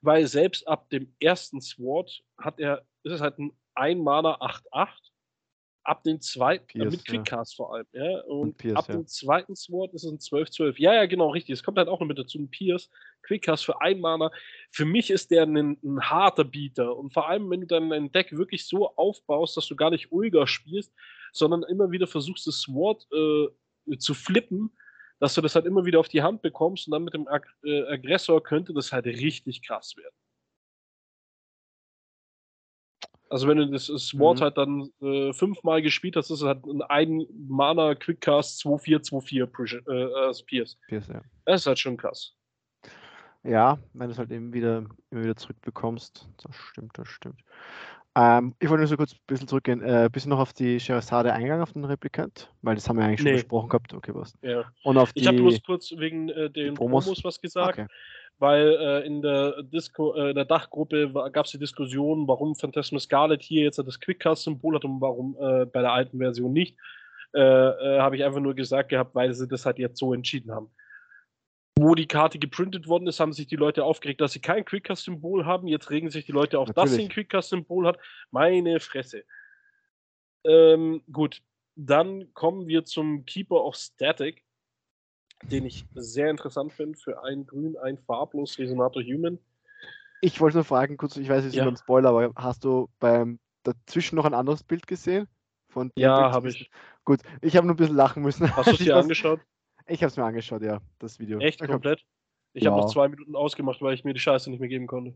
[0.00, 4.88] weil selbst ab dem ersten SWAT hat er, ist es halt ein 1 Mana 8-8
[5.90, 7.56] ab dem zweiten, äh, Pierce, mit Quickcast ja.
[7.56, 8.20] vor allem, ja.
[8.20, 8.94] Und, Pierce, ab ja.
[8.94, 10.74] dem zweiten Sword ist es ein 12-12.
[10.78, 11.54] Ja, ja, genau, richtig.
[11.54, 12.88] Es kommt halt auch noch mit dazu ein Pierce.
[13.22, 14.30] Quickcast für ein Mana.
[14.70, 16.96] Für mich ist der ein, ein, harter Beater.
[16.96, 20.12] Und vor allem, wenn du dann dein Deck wirklich so aufbaust, dass du gar nicht
[20.12, 20.94] Ulga spielst,
[21.32, 24.70] sondern immer wieder versuchst, das Sword äh, zu flippen,
[25.18, 27.46] dass du das halt immer wieder auf die Hand bekommst und dann mit dem Ag
[27.64, 30.14] äh, Aggressor könnte das halt richtig krass werden.
[33.30, 34.42] Also wenn du das Sword mhm.
[34.42, 40.44] halt dann äh, fünfmal gespielt hast, ist es halt ein Mana Quickcast 2-4-2-4 äh, äh,
[40.46, 40.76] Pierce.
[40.88, 41.22] Pierce ja.
[41.44, 42.34] Das ist halt schon krass.
[43.44, 46.28] Ja, wenn du es halt eben wieder, immer wieder zurückbekommst.
[46.42, 47.40] Das stimmt, das stimmt.
[48.16, 49.82] Ähm, ich wollte nur so kurz ein bisschen zurückgehen.
[49.82, 52.52] Äh, bist du noch auf die Sherazade eingegangen, auf den Replikant?
[52.62, 53.30] Weil das haben wir eigentlich nee.
[53.30, 53.94] schon besprochen gehabt.
[53.94, 54.36] Okay, was?
[54.42, 54.64] Ja.
[54.82, 57.04] Und auf ich habe bloß kurz wegen äh, den Promos?
[57.04, 57.78] Promos was gesagt.
[57.78, 57.86] Okay
[58.40, 62.98] weil äh, in der Disco, äh, in der Dachgruppe gab es die Diskussion, warum Phantasma
[62.98, 66.76] Scarlet hier jetzt das Quickcast-Symbol hat und warum äh, bei der alten Version nicht.
[67.32, 70.52] Äh, äh, habe ich einfach nur gesagt gehabt, weil sie das halt jetzt so entschieden
[70.52, 70.70] haben.
[71.78, 75.46] Wo die Karte geprintet worden ist, haben sich die Leute aufgeregt, dass sie kein Quickcast-Symbol
[75.46, 75.66] haben.
[75.66, 76.90] Jetzt regen sich die Leute auf, Natürlich.
[76.90, 77.98] dass sie ein Quickcast-Symbol hat.
[78.30, 79.24] Meine Fresse.
[80.44, 81.42] Ähm, gut,
[81.76, 84.44] dann kommen wir zum Keeper of Static
[85.42, 89.38] den ich sehr interessant finde für ein grün, ein farblos Resonator Human.
[90.20, 91.66] Ich wollte nur fragen, kurz, ich weiß, es ist ja.
[91.66, 95.28] ein Spoiler, aber hast du beim dazwischen noch ein anderes Bild gesehen?
[95.70, 96.70] Von ja, habe ich.
[97.04, 98.54] Gut, ich habe nur ein bisschen lachen müssen.
[98.54, 99.40] Hast du es dir angeschaut?
[99.86, 101.38] Ich habe es mir angeschaut, ja, das Video.
[101.40, 102.04] Echt, komplett?
[102.52, 102.70] Ich ja.
[102.70, 105.14] habe noch zwei Minuten ausgemacht, weil ich mir die Scheiße nicht mehr geben konnte.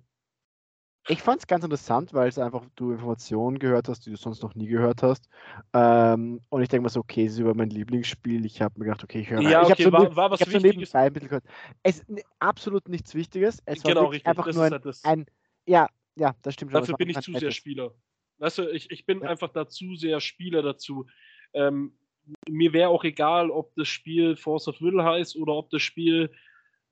[1.07, 4.43] ich fand es ganz interessant, weil es einfach du Informationen gehört hast, die du sonst
[4.43, 5.29] noch nie gehört hast.
[5.75, 8.47] Ähm, und ich denke mal so, okay, es ist über mein Lieblingsspiel.
[8.47, 10.41] Ich habe mir gedacht, okay, ich höre Ja, ich okay, habe so, war, war was
[10.41, 10.91] ich so Wichtiges.
[10.91, 11.45] nebenbei ein bisschen gehört.
[11.83, 13.63] Es ist absolut nichts Wichtiges.
[13.67, 14.27] Es war Genau, wirklich richtig.
[14.27, 15.27] einfach nur ein, halt ein,
[15.67, 16.81] ja, ja, das stimmt schon.
[16.81, 17.95] Dafür war bin ich zu sehr Spieler.
[18.39, 19.29] Weißt du, ich, ich bin Ja.
[19.29, 21.07] einfach da zu sehr Spieler dazu.
[21.53, 21.99] Ähm,
[22.49, 26.31] mir wäre auch egal, ob das Spiel Force of Will heißt oder ob das Spiel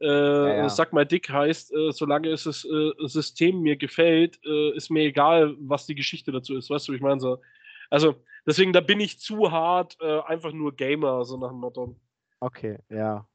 [0.03, 0.69] äh, ja.
[0.69, 5.05] Sag mal Dick heißt, äh, solange es das äh, System mir gefällt, äh, ist mir
[5.05, 6.71] egal, was die Geschichte dazu ist.
[6.71, 7.21] Weißt du, ich meine?
[7.21, 7.41] So,
[7.89, 11.97] also, deswegen, da bin ich zu hart, äh, einfach nur Gamer, so nach dem Motto.
[12.41, 13.29] Okay, ja.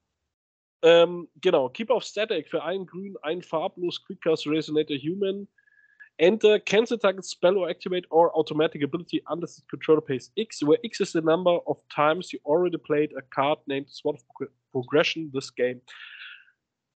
[0.82, 5.48] Ähm, genau, Keep of Static für einen grün, ein farblos Quickcast Resonator Human.
[6.20, 10.80] Enter cancel target spell or activate or automatic ability unless the controller pays X, where
[10.84, 14.48] X is the number of times you already played a card named Sword of Pro-
[14.72, 15.80] Progression this game.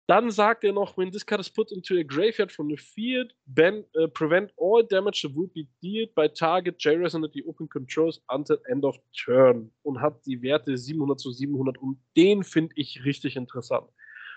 [0.08, 3.34] Dann sagt er noch, when this card is put into a graveyard from the field,
[3.46, 8.18] ben, uh, prevent all damage that would be dealt by target J-Resonant the open controls
[8.30, 9.70] until end of turn.
[9.82, 11.76] Und hat die Werte 700 zu 700.
[11.76, 13.86] Und den finde ich richtig interessant.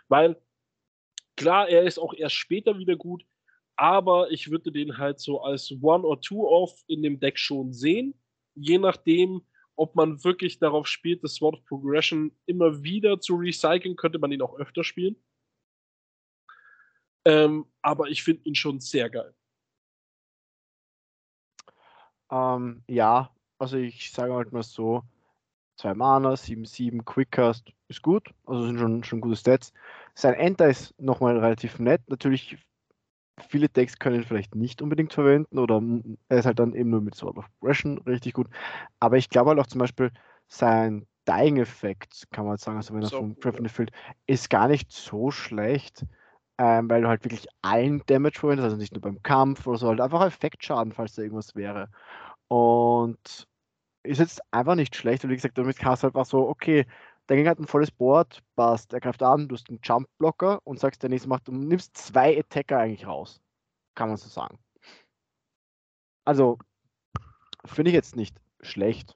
[0.10, 0.36] Weil,
[1.38, 3.24] klar, er ist auch erst später wieder gut,
[3.82, 7.74] aber ich würde den halt so als One or Two off in dem Deck schon
[7.74, 8.14] sehen.
[8.54, 9.42] Je nachdem,
[9.76, 14.32] ob man wirklich darauf spielt, das Sword of Progression immer wieder zu recyceln, könnte man
[14.32, 15.16] ihn auch öfter spielen.
[17.26, 19.34] Ähm, aber ich finde ihn schon sehr geil.
[22.30, 25.02] Ähm, ja, also ich sage halt mal so,
[25.78, 29.74] zwei Mana, 7-7, Quickcast ist gut, also sind schon, schon gute Stats.
[30.14, 32.08] Sein Enter ist nochmal relativ nett.
[32.10, 32.60] Natürlich,
[33.40, 35.82] viele Decks können ihn vielleicht nicht unbedingt verwenden oder
[36.30, 38.48] er ist halt dann eben nur mit Sword of Progression richtig gut.
[39.00, 40.12] Aber ich glaube halt auch zum Beispiel
[40.48, 43.68] sein Dying-Effekt, kann man sagen, also wenn er Ist auch vom gut, Craft in ja.
[43.68, 43.92] the Field,
[44.28, 46.06] ist gar nicht so schlecht,
[46.58, 49.88] ähm, weil du halt wirklich allen Damage verwendest, also nicht nur beim Kampf oder so,
[49.90, 51.90] halt einfach Effektschaden, falls da irgendwas wäre.
[52.48, 53.48] Und
[54.04, 56.86] ist jetzt einfach nicht schlecht, weil wie gesagt, damit kannst du halt einfach so, okay,
[57.32, 60.82] der Gegner hat ein volles Board, passt, er greift an, du hast einen Jump-Blocker und
[60.82, 63.42] sagst, der nächste macht, du nimmst zwei Attacker eigentlich raus.
[63.96, 64.60] Kann man so sagen.
[66.26, 66.58] Also,
[67.64, 69.16] finde ich jetzt nicht schlecht.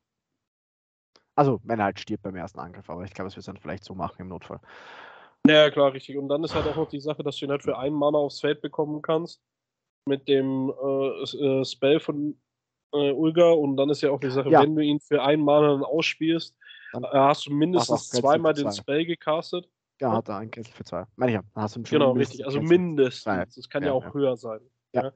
[1.35, 3.83] Also, wenn er halt stirbt beim ersten Angriff, aber ich glaube, es wird dann vielleicht
[3.83, 4.61] so machen im Notfall.
[5.45, 6.17] Ja, klar, richtig.
[6.17, 8.17] Und dann ist halt auch noch die Sache, dass du ihn halt für einen Mana
[8.17, 9.41] aufs Feld bekommen kannst.
[10.07, 12.39] Mit dem äh, äh, Spell von
[12.93, 13.51] äh, Ulga.
[13.51, 14.61] Und dann ist ja auch die Sache, Ja.
[14.61, 16.55] wenn du ihn für einen Mana dann ausspielst,
[17.03, 18.81] hast du mindestens zweimal den zwei.
[18.81, 19.69] Spell gecastet.
[20.01, 21.05] Ja, hat er einen Cancel für zwei.
[21.15, 22.45] Meine ich ja, hast du schon Genau, richtig.
[22.45, 22.77] Also Cancel.
[22.77, 23.23] mindestens.
[23.23, 23.45] Zwei.
[23.45, 24.59] Das kann Ja, ja, auch höher sein.
[24.93, 25.11] Ja.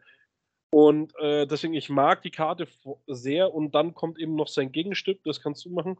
[0.72, 2.68] Und äh, deswegen, ich mag die Karte
[3.08, 3.54] sehr.
[3.54, 5.22] Und dann kommt eben noch sein Gegenstück.
[5.24, 5.98] Das kannst du machen.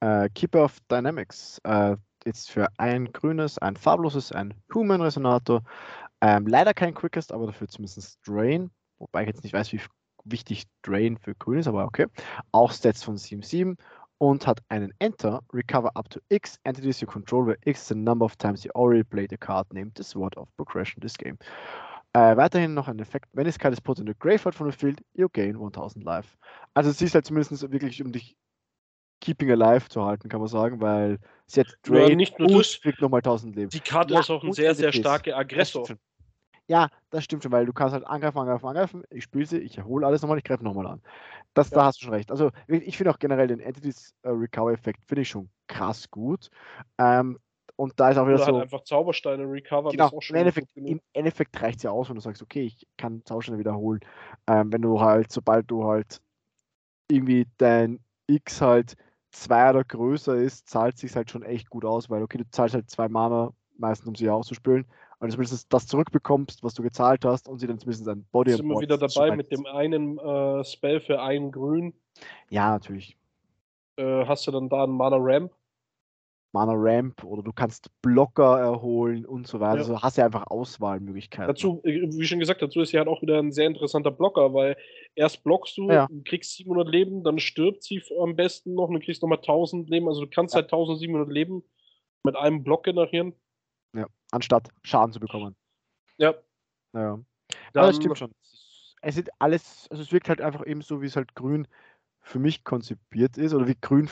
[0.00, 1.60] Äh, Keeper of Dynamics.
[1.64, 5.62] Äh, jetzt für ein grünes, ein farbloses, ein Human Resonator.
[6.20, 8.70] Ähm, leider kein Quickest, aber dafür zumindest Drain.
[8.98, 9.80] Wobei ich jetzt nicht weiß, wie
[10.24, 12.06] wichtig Drain für grün ist, aber okay.
[12.52, 13.76] Auch Stats von 7-7
[14.18, 17.94] und hat einen Enter, Recover up to X entities you control, where X is the
[17.94, 21.38] number of times you already played a card named the Sword of Progression this game.
[22.14, 25.00] Äh, weiterhin noch ein Effekt, this card is put in the graveyard from the field,
[25.14, 26.36] you gain 1000 life.
[26.74, 28.36] Also sie ist halt zumindest wirklich, um dich
[29.20, 32.58] keeping alive zu halten, kann man sagen, weil sie hat Ja, Drain nicht nur und
[32.58, 32.80] das.
[32.80, 33.70] kriegt nochmal 1000 Leben.
[33.70, 35.86] Die Karte Ja, ist auch ein sehr, sehr starker Aggressor.
[36.68, 39.02] Ja, das stimmt schon, weil du kannst halt angreifen, angreifen, angreifen.
[39.10, 41.02] Ich spiele sie, ich erhole alles nochmal, ich greife nochmal an.
[41.54, 41.86] Das, Da Ja.
[41.86, 42.30] hast du schon recht.
[42.30, 46.50] Also ich finde auch generell den Entities äh, Recover Effekt finde ich schon krass gut.
[46.98, 47.38] Ähm,
[47.76, 48.60] und da ist auch wieder Oder halt so.
[48.62, 49.92] einfach Zaubersteine recovern.
[49.92, 53.22] Genau, im Endeffekt, im Endeffekt reicht es ja aus, wenn du sagst, okay, ich kann
[53.24, 54.00] Zaubersteine wiederholen.
[54.46, 56.20] Ähm, wenn du halt, sobald du halt
[57.10, 58.94] irgendwie dein X halt
[59.30, 62.74] zwei oder größer ist, zahlt sich halt schon echt gut aus, weil okay, du zahlst
[62.74, 64.86] halt zwei Mana meistens, um sie auszuspülen,
[65.20, 68.52] und du zumindest das zurückbekommst, was du gezahlt hast, und sie dann zumindest ein Body
[68.52, 71.92] Sind wir wieder dabei mit dem einen äh, Spell für einen Grün.
[72.50, 73.16] Ja, natürlich.
[73.96, 75.52] Äh, hast du dann da einen Mana Ramp?
[76.52, 79.74] Mana Ramp oder du kannst Blocker erholen und so weiter.
[79.74, 79.80] Ja.
[79.80, 81.46] Also hast ja einfach Auswahlmöglichkeiten.
[81.48, 84.54] Dazu, äh, wie schon gesagt, dazu ist sie halt auch wieder ein sehr interessanter Blocker,
[84.54, 84.76] weil
[85.14, 86.08] erst blockst du, Ja.
[86.24, 90.08] kriegst 700 Leben, dann stirbt sie am besten noch und du kriegst nochmal 1000 Leben.
[90.08, 90.62] Also du kannst Ja.
[90.62, 91.62] halt 1700 Leben
[92.24, 93.34] mit einem Block generieren.
[94.30, 95.56] Anstatt Schaden zu bekommen.
[96.18, 96.34] Ja,
[96.92, 97.12] Ja.
[97.12, 97.24] Aber
[97.72, 98.32] dann, das stimmt schon.
[99.00, 101.68] Es ist alles, also es wirkt halt einfach eben so, wie es halt grün
[102.20, 104.10] für mich konzipiert ist, oder wie grün,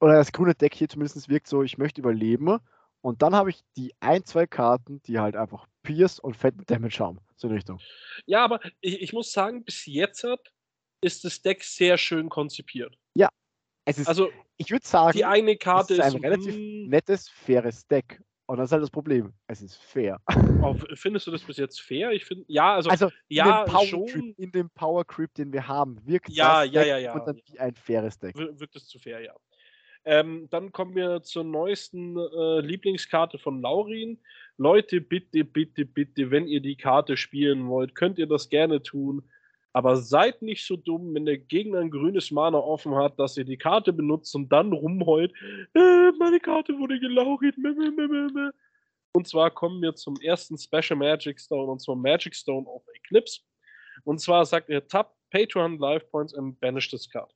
[0.00, 2.58] oder das grüne Deck hier zumindest wirkt so, ich möchte überleben
[3.02, 7.00] und dann habe ich die ein, zwei Karten, die halt einfach Pierce und fetten Damage
[7.00, 7.80] haben, so in Richtung.
[8.24, 10.52] Ja, aber ich, ich muss sagen, bis jetzt hat,
[11.02, 12.96] ist das Deck sehr schön konzipiert.
[13.84, 16.88] Es ist, Also ich würde sagen, die eine es Karte ist ist, ein relativ mm,
[16.88, 18.22] nettes, faires Deck.
[18.46, 19.32] Und das ist halt das Problem.
[19.46, 20.18] Es ist fair.
[20.62, 22.10] Auch, findest du das bis jetzt fair?
[22.12, 24.06] Ich finde, ja, also, Also ja, in, dem Power schon.
[24.06, 27.14] Creep, in dem Power Creep, den wir haben, wirkt Ja, das ja, Deck ja, ja,
[27.14, 27.42] und dann ja.
[27.46, 28.36] wie ein faires Deck.
[28.36, 29.34] wir- wirkt es zu fair, ja.
[30.06, 34.18] Ähm, dann kommen wir zur neuesten äh, Lieblingskarte von Laurin.
[34.58, 39.22] Leute, bitte, bitte, bitte, wenn ihr die Karte spielen wollt, könnt ihr das gerne tun.
[39.74, 43.44] Aber seid nicht so dumm, wenn der Gegner ein grünes Mana offen hat, dass ihr
[43.44, 45.32] die Karte benutzt und dann rumheult,
[45.74, 48.50] äh, meine Karte wurde meh.
[49.12, 53.40] Und zwar kommen wir zum ersten Special Magic Stone, und zwar Magic Stone of Eclipse.
[54.04, 57.32] Und zwar sagt er, tap, 200 Life Points and banish this card.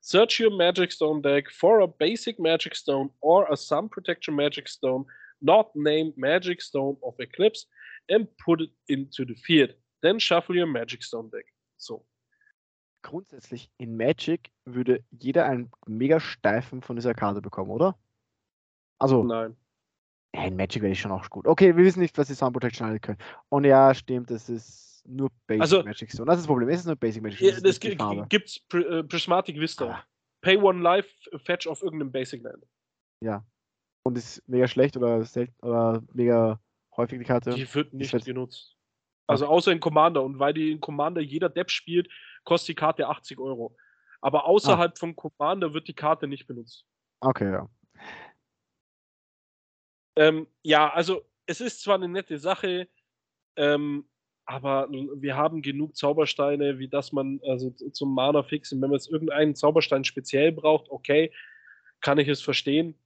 [0.00, 4.68] Search your Magic Stone deck for a basic Magic Stone or a Sun Protection Magic
[4.68, 5.04] Stone
[5.42, 7.66] not named Magic Stone of Eclipse
[8.08, 9.74] and put it into the field.
[10.04, 11.46] Then shuffle your Magic Stone deck.
[11.78, 12.04] So.
[13.02, 17.98] Grundsätzlich in Magic würde jeder einen mega steifen von dieser Karte bekommen, oder?
[18.98, 19.56] Also, Nein.
[20.34, 21.46] ja, in Magic wäre ich schon auch gut.
[21.46, 23.18] Okay, wir wissen nicht, was die Sound Protection alle können.
[23.48, 26.26] Und ja, stimmt, es ist nur Basic Also- Magic Stone.
[26.26, 26.68] Das ist das Problem.
[26.68, 27.62] Es ist nur Basic Magic Ja, Stone.
[27.62, 28.26] das ist nicht die Farbe.
[28.28, 29.86] gibt es Pr äh, Prismatic Vista.
[29.90, 30.04] Ah.
[30.42, 31.08] Pay one life,
[31.44, 32.62] fetch auf irgendeinem Basic Land.
[34.06, 36.60] Und ist mega schlecht oder selten oder mega
[36.94, 37.54] häufig die Karte.
[37.54, 38.76] Die wird nicht genutzt.
[39.26, 40.22] Also außer in Commander.
[40.22, 42.08] Und weil die in Commander jeder Depp spielt,
[42.44, 43.76] kostet die Karte 80 Euro.
[44.20, 46.86] Aber außerhalb von Commander wird die Karte nicht benutzt.
[47.20, 47.68] Okay, ja.
[50.16, 52.88] Ähm, ja, also es ist zwar eine nette Sache,
[53.56, 54.08] ähm,
[54.46, 59.10] aber wir haben genug Zaubersteine, wie dass man, also zum Mana fixen, wenn man jetzt
[59.10, 61.32] irgendeinen Zauberstein speziell braucht, okay,
[62.00, 62.98] kann ich es verstehen.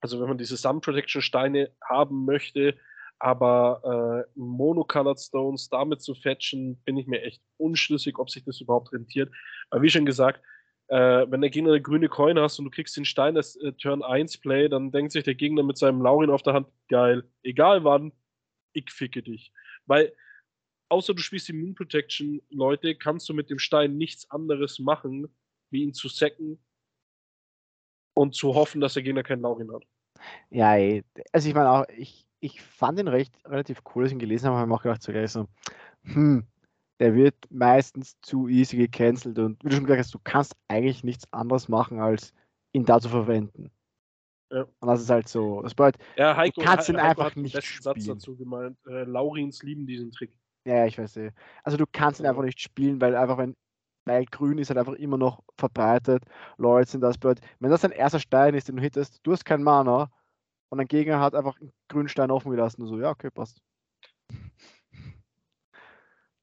[0.00, 2.76] Also wenn man diese Sun Protection Steine haben möchte,
[3.18, 8.60] aber äh, Monocolored Stones damit zu fetchen, bin ich mir echt unschlüssig, ob sich das
[8.60, 9.32] überhaupt rentiert.
[9.70, 10.42] Aber wie schon gesagt,
[10.88, 13.72] äh, wenn der Gegner eine grüne Coin hast und du kriegst den Stein als äh,
[13.72, 17.24] Turn 1 Play, dann denkt sich der Gegner mit seinem Laurin auf der Hand, geil,
[17.42, 18.12] egal wann,
[18.72, 19.52] ich ficke dich.
[19.86, 20.14] Weil,
[20.90, 25.28] außer du spielst die Moon Protection, Leute, kannst du mit dem Stein nichts anderes machen,
[25.70, 26.58] wie ihn zu sacken
[28.14, 29.84] und zu hoffen, dass der Gegner keinen Laurin hat.
[30.50, 31.02] Ja, ey.
[31.32, 34.46] also ich meine auch, ich, ich fand ihn recht relativ cool, als ich ihn gelesen
[34.46, 35.48] habe, habe ich mir auch gedacht, so so,
[36.02, 36.46] hm,
[37.00, 41.04] der wird meistens zu easy gecancelt und wie du schon gesagt hast, du kannst eigentlich
[41.04, 42.32] nichts anderes machen, als
[42.72, 43.70] ihn da zu verwenden.
[44.52, 44.62] Ja.
[44.80, 47.54] Und das ist halt so, das bedeutet, Ja, Heiko, kannst ihn Heiko einfach hat nicht
[47.54, 48.18] besten Satz spielen.
[48.18, 48.78] dazu gemeint.
[48.86, 50.32] Äh, Laurins lieben diesen Trick.
[50.66, 51.32] ja, ich weiß eh.
[51.64, 53.56] Also du kannst ihn einfach nicht spielen, weil einfach, wenn,
[54.06, 56.24] weil grün ist halt einfach immer noch verbreitet,
[56.58, 59.44] Lords sind das bedeutet, wenn das dein erster Stein ist, den du hittest, du hast
[59.44, 60.10] keinen Mana
[60.68, 63.60] und dein Gegner hat einfach einen grünen Stein offen gelassen, du so, ja, okay, passt.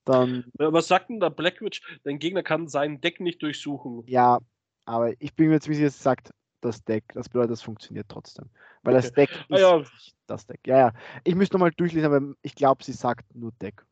[0.05, 1.81] Dann Was sagt denn da Blackwitch?
[2.03, 4.03] Dein Gegner kann sein Deck nicht durchsuchen.
[4.07, 4.39] Ja,
[4.85, 8.07] aber ich bin mir jetzt, wie sie es sagt, das Deck, das bedeutet, das funktioniert
[8.09, 8.49] trotzdem.
[8.83, 9.83] Weil das Deck ist Ah ja.
[10.27, 10.59] das Deck.
[10.65, 10.93] Ja, ja.
[11.23, 13.85] Ich müsste nochmal durchlesen, aber ich glaube, sie sagt nur Deck.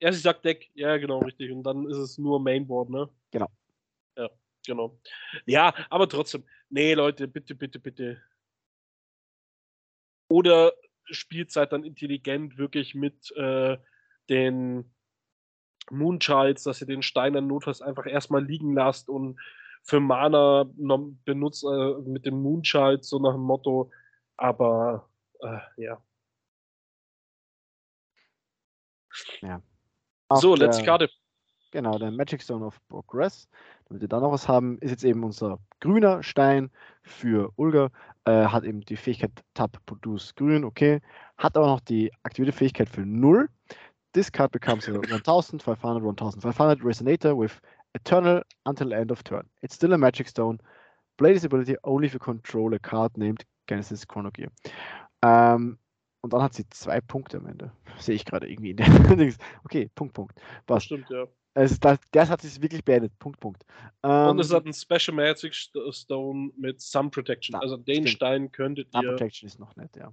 [0.00, 0.70] Ja, sie sagt Deck.
[0.74, 1.50] Ja, genau, richtig.
[1.50, 3.08] Und dann ist es nur Mainboard, ne?
[3.30, 3.48] Genau.
[4.16, 4.28] Ja,
[4.66, 4.98] genau.
[5.46, 6.44] Ja, aber trotzdem.
[6.68, 8.22] Nee, Leute, bitte, bitte, bitte.
[10.28, 10.72] Oder
[11.04, 13.78] spielt seid dann intelligent wirklich mit äh,
[14.28, 14.94] den
[15.90, 19.40] Moonchilds, dass ihr den Stein dann notfalls einfach erstmal liegen lasst und
[19.82, 20.68] für Mana
[21.24, 23.90] benutzt äh, mit dem Moonchild, so nach dem Motto.
[24.36, 25.08] Aber
[25.40, 26.02] äh, ja.
[30.28, 31.08] Auch so, letzte Karte.
[31.70, 33.48] Genau, der Magic Stone of Progress.
[33.88, 36.70] Damit wir da noch was haben, ist jetzt eben unser grüner Stein
[37.02, 37.90] für Ulga.
[38.24, 41.00] Äh, hat eben die Fähigkeit Tap Produce Grün, okay.
[41.36, 43.48] Hat aber noch die aktivierte Fähigkeit für 0.
[44.14, 47.60] This card becomes a 1500, 1500 Resonator with
[47.92, 49.48] Eternal until end of turn.
[49.60, 50.58] It's still a Magic Stone.
[51.18, 54.48] Play this ability only if you control a card named Genesis Chronogear.
[55.22, 55.78] Ähm,
[56.20, 57.72] und dann hat sie zwei Punkte am Ende.
[57.98, 59.36] Sehe ich gerade irgendwie in der Dings.
[59.64, 60.40] Okay, Punkt, Punkt.
[60.66, 60.86] Passt.
[60.86, 61.26] stimmt, ja.
[61.64, 63.18] Ist das, das hat sich wirklich beendet.
[63.18, 63.64] Punkt, Punkt.
[64.02, 67.54] Und es Ähm, hat einen Special Magic St- Stone mit Sun Protection.
[67.54, 68.08] Ja, also den stimmt.
[68.10, 70.12] Stein könntet Sun ihr Protection ist noch nett, ja.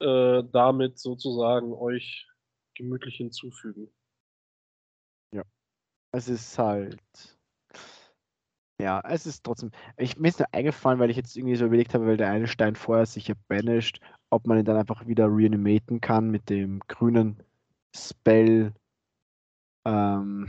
[0.00, 2.26] äh, damit sozusagen euch
[2.74, 3.90] gemütlich hinzufügen.
[6.10, 7.02] Es ist halt.
[8.80, 9.72] Ja, es ist trotzdem.
[9.96, 12.46] Ich, mir ist nur eingefallen, weil ich jetzt irgendwie so überlegt habe, weil der eine
[12.46, 17.42] Stein vorher sicher banished, ob man ihn dann einfach wieder reanimaten kann mit dem grünen
[17.94, 18.72] Spell.
[19.84, 20.48] Ähm,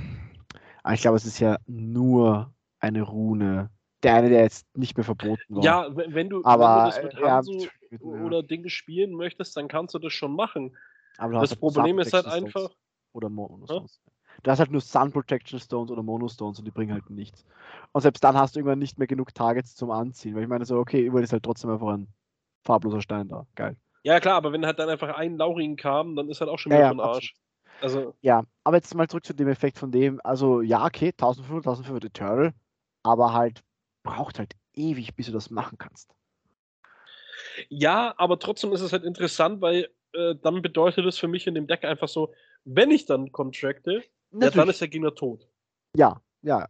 [0.89, 3.69] aber ich glaube, es ist ja nur eine Rune.
[4.01, 5.63] Der eine, der jetzt nicht mehr verboten war.
[5.63, 7.99] Ja, wenn, du, aber wenn du das mit äh, ja, Hanzo ja.
[7.99, 10.75] oder Dinge spielen möchtest, dann kannst du das schon machen.
[11.19, 12.71] Aber Das halt Problem ist halt einfach,
[13.13, 14.01] Oder Monostones.
[14.41, 17.45] Du hast halt nur Sun Protection Stones oder Monostones und die bringen halt nichts.
[17.91, 20.33] Und selbst dann hast du irgendwann nicht mehr genug Targets zum Anziehen.
[20.33, 22.07] Weil ich meine so, okay, überall ist halt trotzdem einfach ein
[22.63, 23.45] farbloser Stein da.
[23.53, 23.77] Geil.
[24.01, 26.71] Ja, klar, aber wenn halt dann einfach ein Laurin kam, dann ist halt auch schon
[26.71, 27.35] Ja, wieder ja, für den Arsch.
[27.81, 31.65] Also, Ja, aber jetzt mal zurück zu dem Effekt von dem, also ja, okay, 1500,
[31.65, 32.53] 1500 Eternal,
[33.03, 33.63] aber halt
[34.03, 36.13] braucht halt ewig, bis du das machen kannst.
[37.69, 41.55] ja, aber trotzdem ist es halt interessant, weil äh, dann bedeutet es für mich in
[41.55, 42.33] dem Deck einfach so,
[42.65, 45.47] wenn ich dann contracte, ja, dann ist der Gegner tot.
[45.95, 46.67] Ja, ja.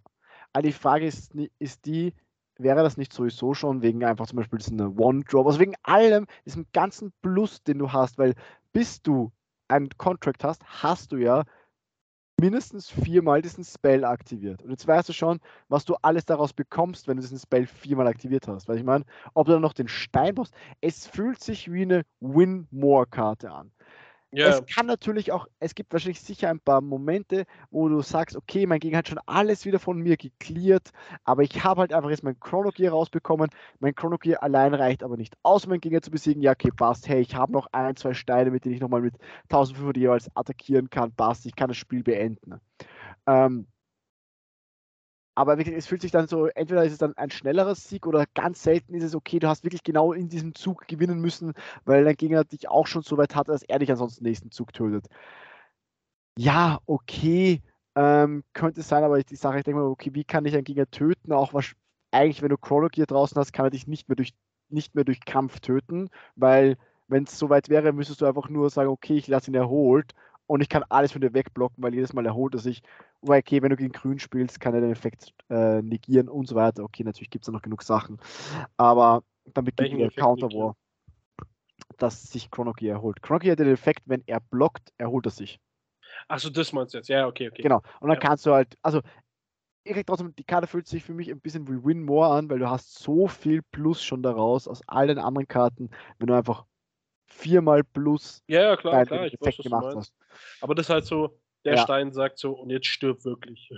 [0.54, 2.14] Aber die Frage ist, ist die,
[2.58, 6.68] wäre das nicht sowieso schon wegen einfach zum Beispiel diesen One-Drop, also wegen allem, diesem
[6.74, 8.36] ganzen Plus, den du hast, weil
[8.72, 9.32] bis du
[9.70, 11.44] einen Contract hast, hast du ja
[12.40, 14.64] mindestens viermal diesen Spell aktiviert.
[14.64, 18.08] Und jetzt weißt du schon, was du alles daraus bekommst, wenn du diesen Spell viermal
[18.08, 18.68] aktiviert hast.
[18.68, 22.04] Weil ich meine, ob du dann noch den Stein brauchst, es fühlt sich wie eine
[22.22, 23.72] Win-More-Karte an.
[24.32, 28.36] Ja, Es kann natürlich auch, es gibt wahrscheinlich sicher ein paar Momente, wo du sagst,
[28.36, 30.92] okay, mein Gegner hat schon alles wieder von mir geklärt,
[31.24, 33.50] aber ich habe halt einfach jetzt mein Chrono Gear rausbekommen.
[33.80, 36.44] Mein Chrono Gear allein reicht aber nicht aus, um meinen Gegner zu besiegen.
[36.44, 37.08] Ja, okay, passt.
[37.08, 39.16] Hey, ich habe noch ein, zwei Steine, mit denen ich nochmal mit
[39.50, 41.12] 1500 jeweils attackieren kann.
[41.14, 42.60] Passt, ich kann das Spiel beenden.
[43.26, 43.68] Ähm,
[45.40, 48.26] aber wirklich, es fühlt sich dann so, entweder ist es dann ein schnellerer Sieg oder
[48.34, 51.54] ganz selten ist es okay, du hast wirklich genau in diesem Zug gewinnen müssen,
[51.86, 54.74] weil dein Gegner dich auch schon so weit hat, dass er dich ansonsten nächsten Zug
[54.74, 55.08] tötet.
[56.38, 57.62] Ja, okay,
[57.96, 60.66] ähm, könnte sein, aber ich, die Sache, ich denke mal, okay, wie kann ich einen
[60.66, 61.32] Gegner töten?
[61.32, 61.72] Auch was,
[62.12, 64.34] eigentlich, wenn du Chrono Gear draußen hast, kann er dich nicht mehr durch,
[64.68, 66.76] nicht mehr durch Kampf töten, weil
[67.08, 70.14] wenn es so weit wäre, müsstest du einfach nur sagen, okay, ich lasse ihn erholt
[70.50, 72.82] und ich kann alles von dir wegblocken, weil jedes Mal erholt er sich.
[73.22, 76.84] Okay, wenn du gegen Grün spielst, kann er den Effekt äh, negieren und so weiter.
[76.84, 78.18] Okay, natürlich gibt es da noch genug Sachen.
[78.76, 79.24] Aber
[79.54, 80.48] dann beginnt der Counter?
[80.52, 80.76] War,
[81.98, 83.22] dass sich Chrono Gear erholt.
[83.22, 85.60] Chrono Gear hat den Effekt, wenn er blockt, erholt er sich.
[86.28, 87.10] achso, das meinst du jetzt.
[87.10, 87.62] Ja, okay, okay.
[87.62, 87.82] Genau.
[88.00, 88.20] Und dann Ja.
[88.20, 89.02] kannst du halt, also
[89.84, 92.50] ich krieg trotzdem, die Karte fühlt sich für mich ein bisschen wie Win More an,
[92.50, 96.34] weil du hast so viel Plus schon daraus aus all den anderen Karten, wenn du
[96.34, 96.66] einfach
[97.30, 99.98] viermal Plus Ja, ja, klar, klar, ich weiß, Effekt was du gemacht meinst.
[99.98, 100.62] hast.
[100.62, 101.84] Aber das ist halt so, der Ja.
[101.84, 103.72] Stein sagt so, und jetzt stirb wirklich.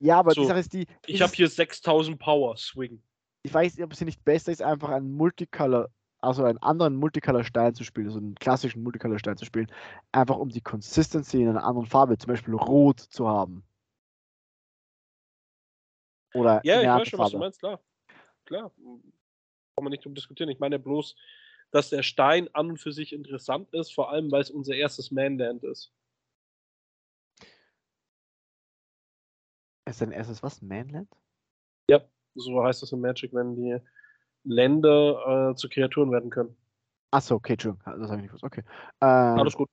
[0.00, 3.02] Ja, aber So, die Sache ist die, Ich habe hier 6000 Power, swing.
[3.42, 5.88] ich weiß nicht, ob es nicht besser ist, einfach einen Multicolor,
[6.20, 9.70] also einen anderen Multicolor-Stein zu spielen, also einen klassischen Multicolor-Stein zu spielen,
[10.12, 13.64] einfach um die Consistency in einer anderen Farbe, zum Beispiel Rot zu haben.
[16.34, 17.38] Oder Ja, ich weiß schon, anderen was du Farbe.
[17.38, 17.80] meinst, klar.
[18.44, 18.72] Klar.
[19.76, 20.50] Kann man nicht drum diskutieren.
[20.50, 21.14] Ich meine bloß,
[21.74, 25.10] dass der Stein an und für sich interessant ist, vor allem weil es unser erstes
[25.10, 25.92] Manland ist.
[29.86, 30.62] Ist dein erstes was?
[30.62, 31.08] Manland?
[32.34, 33.78] So heißt es in Magic, wenn die
[34.44, 36.56] Länder äh, zu Kreaturen werden können.
[37.12, 38.44] Achso, okay, Entschuldigung, das habe ich nicht gewusst.
[38.44, 38.62] Okay.
[39.00, 39.68] Ähm, Alles gut.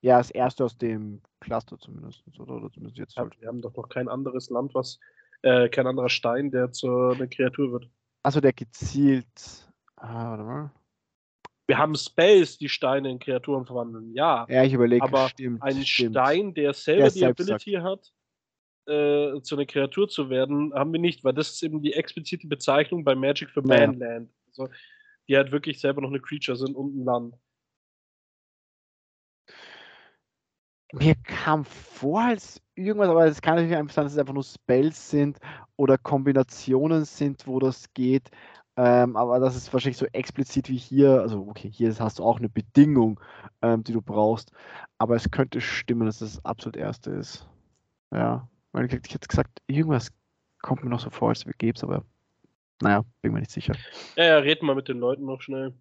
[0.00, 2.24] ja, das erste aus dem Cluster zumindest.
[2.38, 3.38] Oder, oder zumindest jetzt Ja, halt.
[3.38, 4.98] wir haben doch noch kein anderes Land, was,
[5.42, 7.90] äh, kein anderer Stein, der zu einer Kreatur wird.
[8.22, 9.70] Achso, der gezielt.
[9.96, 10.70] Ah, warte mal.
[11.70, 14.44] Wir haben Spells, die Steine in Kreaturen verwandeln, ja.
[14.48, 15.62] Ja, ich überlege, Aber stimmt.
[15.62, 16.16] Ein stimmt.
[16.16, 18.12] Stein, der selber Der die Ability hat,
[18.86, 22.48] äh, zu einer Kreatur zu werden, haben wir nicht, weil das ist eben die explizite
[22.48, 23.86] Bezeichnung bei Magic für Naja.
[23.86, 24.32] Manland.
[24.48, 24.68] Also,
[25.28, 27.34] die halt wirklich selber noch eine Creature sind und ein Land.
[30.92, 34.42] Mir kam vor als irgendwas, aber es kann natürlich einfach sein, dass es einfach nur
[34.42, 35.38] Spells sind
[35.76, 38.28] oder Kombinationen sind, wo das geht.
[38.76, 41.20] Ähm, aber das ist wahrscheinlich so explizit wie hier.
[41.20, 43.20] Also, okay, hier hast du auch eine Bedingung,
[43.62, 44.52] ähm, die du brauchst.
[44.98, 47.48] Aber es könnte stimmen, dass das absolut erste ist.
[48.12, 50.10] Ja, weil ich, hätte gesagt, irgendwas
[50.62, 52.04] kommt mir noch so vor, als wir gäbe aber
[52.82, 53.74] naja, bin mir nicht sicher.
[54.16, 55.74] Ja, ja, reden wir mit den Leuten noch schnell.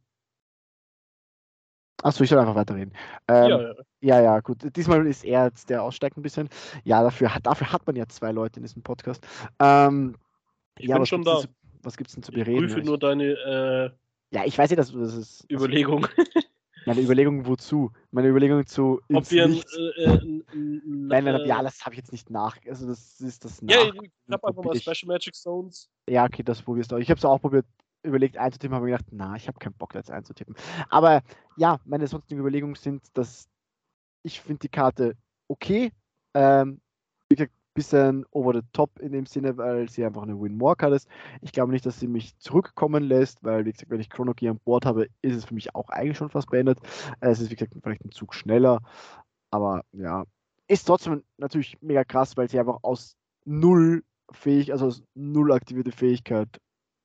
[2.02, 2.94] Achso, ich soll einfach weiterreden.
[3.28, 3.74] Ähm, ja, ja.
[4.02, 4.76] Ja, ja, gut.
[4.76, 6.50] Diesmal ist er jetzt der aussteigt ein bisschen.
[6.84, 9.26] Ja, dafür hat, dafür hat man ja zwei Leute in diesem Podcast.
[9.60, 10.16] Ähm,
[10.78, 11.40] Ich ja, bin schon da.
[11.40, 11.48] zu,
[11.82, 12.60] was gibt's denn zu Ich bereden?
[12.68, 13.90] prüfe Ich- nur deine äh,
[14.36, 15.46] ja, ich weiß ja, dass das ist.
[15.52, 16.06] Also, Überlegung,
[16.86, 17.92] meine Überlegung wozu?
[18.12, 21.84] Meine Überlegung zu ob wir ein, äh, äh, ein, ein, Nein, nein, äh, ja, das
[21.84, 22.58] habe ich jetzt nicht nach.
[22.68, 23.74] Also das ist das nach.
[23.74, 25.90] Ja, ich hab einfach mal ich- Special Magic Stones.
[26.08, 26.98] Ja, okay, das probierst du.
[26.98, 27.66] Ich habe es auch probiert,
[28.04, 30.56] überlegt einzutippen, habe mir gedacht, na, ich habe keinen Bock, da jetzt einzutippen.
[30.90, 31.22] Aber
[31.58, 33.48] ja, meine sonstigen Überlegungen sind, dass
[34.24, 35.16] ich finde die Karte
[35.48, 35.92] okay.
[36.36, 36.82] Ähm,
[37.80, 41.08] bisschen over the top in dem Sinne, weil sie einfach eine Win-More-Card ist.
[41.42, 44.52] Ich glaube nicht, dass sie mich zurückkommen lässt, weil, wie gesagt, wenn ich Chrono Gear
[44.52, 46.80] an Bord habe, ist es für mich auch eigentlich schon fast beendet.
[47.20, 48.82] Es ist, wie gesagt, vielleicht ein Zug schneller.
[49.52, 50.26] Aber ja,
[50.68, 53.16] ist trotzdem natürlich mega krass, weil sie einfach aus
[53.46, 56.50] null fähig, also aus null aktivierte Fähigkeit,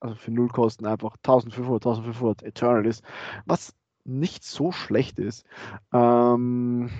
[0.01, 3.03] also für null Kosten einfach 1500, 1500 Eternal ist,
[3.47, 5.47] was nicht so schlecht ist.
[5.93, 6.91] Ähm,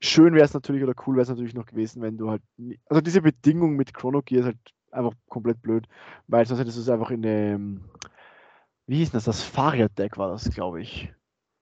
[0.00, 2.80] schön wäre es natürlich oder cool wäre es natürlich noch gewesen, wenn du halt, nie-
[2.86, 4.58] also diese Bedingung mit Chrono Gear ist halt
[4.90, 5.86] einfach komplett blöd,
[6.26, 7.84] weil sonst hättest du es einfach in dem,
[8.86, 9.24] wie hieß das?
[9.24, 11.12] Das Fahrraddeck war das, glaube ich.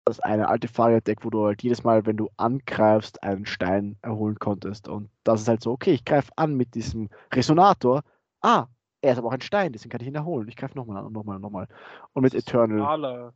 [0.05, 4.39] Das eine alte Fahrraddeck, wo du halt jedes Mal, wenn du angreifst, einen Stein erholen
[4.39, 4.89] konntest.
[4.89, 8.03] Und das ist halt so, okay, ich greife an mit diesem Resonator.
[8.41, 8.69] Ah,
[9.03, 10.49] er ist aber auch ein Stein, deswegen kann ich ihn erholen.
[10.49, 11.69] Ich greife nochmal an und nochmal und nochmal.
[12.15, 12.81] Und mit Eternal.
[12.81, 13.35] Ala.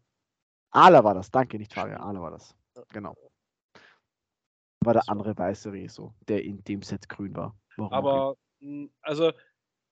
[0.71, 2.57] Ala war das, danke, nicht Faria, Ala war das.
[2.95, 3.15] Genau.
[4.85, 7.57] War der Das andere weiße Reso, der in dem Set grün war.
[7.76, 9.33] Warum Aber, mh, also,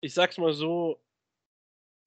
[0.01, 1.01] ich sag's mal so,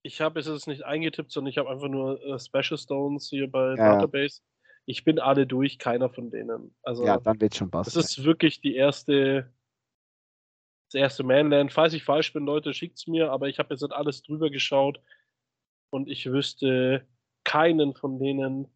[0.03, 3.51] ich habe es jetzt nicht eingetippt, sondern ich habe einfach nur äh, Special Stones hier
[3.51, 3.95] bei Ja.
[3.97, 4.41] Database.
[4.87, 6.74] Ich bin alle durch, keiner von denen.
[6.83, 7.05] Also.
[7.05, 8.01] Ja, dann wird's schon das passen.
[8.01, 9.53] ist wirklich die erste,
[10.91, 11.72] das erste Manland.
[11.72, 15.01] Falls ich falsch bin, Leute, schickt's mir, aber ich habe jetzt alles drüber geschaut
[15.91, 17.07] und ich wüsste
[17.45, 18.68] keinen von denen,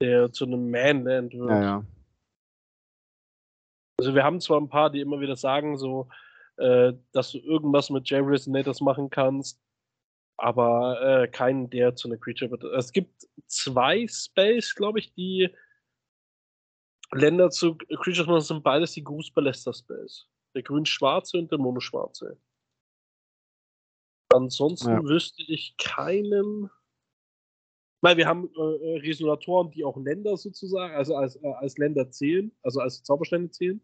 [0.00, 1.50] der zu einem Manland wird.
[1.50, 1.84] Ja, ja.
[4.02, 6.08] Also wir haben zwar ein paar, die immer wieder sagen, so,
[6.56, 9.62] äh, dass du irgendwas mit J-Resonators machen kannst,
[10.36, 12.64] aber äh, keinen, der zu einer Creature wird.
[12.64, 15.54] Es gibt zwei Spells, glaube ich, die
[17.12, 20.28] Länder zu Creatures machen, das sind beides die Goose Ballester Spells.
[20.56, 22.36] Der grün-schwarze und der mono-schwarze.
[24.34, 25.04] Ansonsten Ja.
[25.04, 26.70] wüsste ich keinen.
[28.00, 32.10] Weil wir haben äh, äh, Resonatoren, die auch Länder sozusagen, also als, äh, als Länder
[32.10, 33.80] zählen, also als Zauberstände zählen.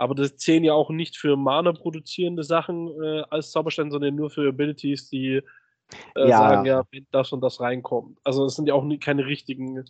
[0.00, 4.30] Aber das zählen ja auch nicht für Mana produzierende Sachen äh, als Zauberstände, sondern nur
[4.30, 5.42] für Abilities, die
[6.16, 6.38] äh, Ja.
[6.38, 8.18] sagen ja, wenn das und das reinkommt.
[8.24, 9.84] Also es sind ja auch nie, keine richtigen,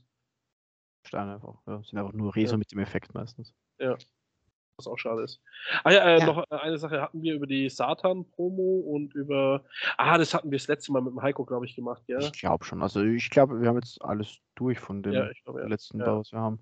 [1.06, 1.54] Steine einfach.
[1.64, 2.58] Ja, sind einfach nur Reso Ja.
[2.58, 3.54] mit dem Effekt meistens.
[3.78, 5.40] was auch schade ist.
[5.84, 6.26] Ah ja, äh, Ja.
[6.26, 9.62] noch äh, eine Sache hatten wir über die Satan-Promo und über.
[9.98, 12.18] Ah, das hatten wir das letzte Mal mit dem Heiko, glaube ich, gemacht, ja.
[12.18, 12.82] Ich glaube schon.
[12.82, 15.66] Also ich glaube, wir haben jetzt alles durch von den Ja, ich glaube, ja.
[15.68, 16.18] letzten Ja.
[16.18, 16.58] was wir haben.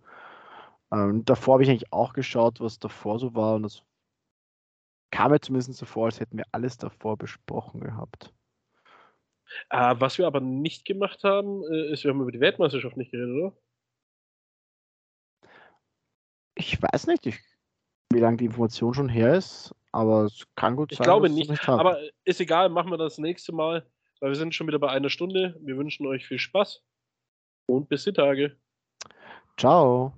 [0.93, 3.83] Ähm, davor habe ich eigentlich auch geschaut, was davor so war und das
[5.11, 8.33] kam mir zumindest so vor, als hätten wir alles davor besprochen gehabt.
[9.71, 13.11] Äh, was wir aber nicht gemacht haben, äh, ist, wir haben über die Weltmeisterschaft nicht
[13.11, 13.57] geredet, oder?
[16.55, 17.39] Ich weiß nicht, ich,
[18.13, 21.05] wie lange die Information schon her ist, aber es kann gut Ich sein.
[21.05, 21.67] glaube wir es nicht.
[21.67, 21.81] haben.
[21.81, 23.89] Aber ist egal, machen wir das nächste Mal,
[24.21, 25.57] weil wir sind schon wieder bei einer Stunde.
[25.61, 26.83] Wir wünschen euch viel Spaß
[27.67, 28.59] und bis die Tage.
[29.57, 30.13] Ciao.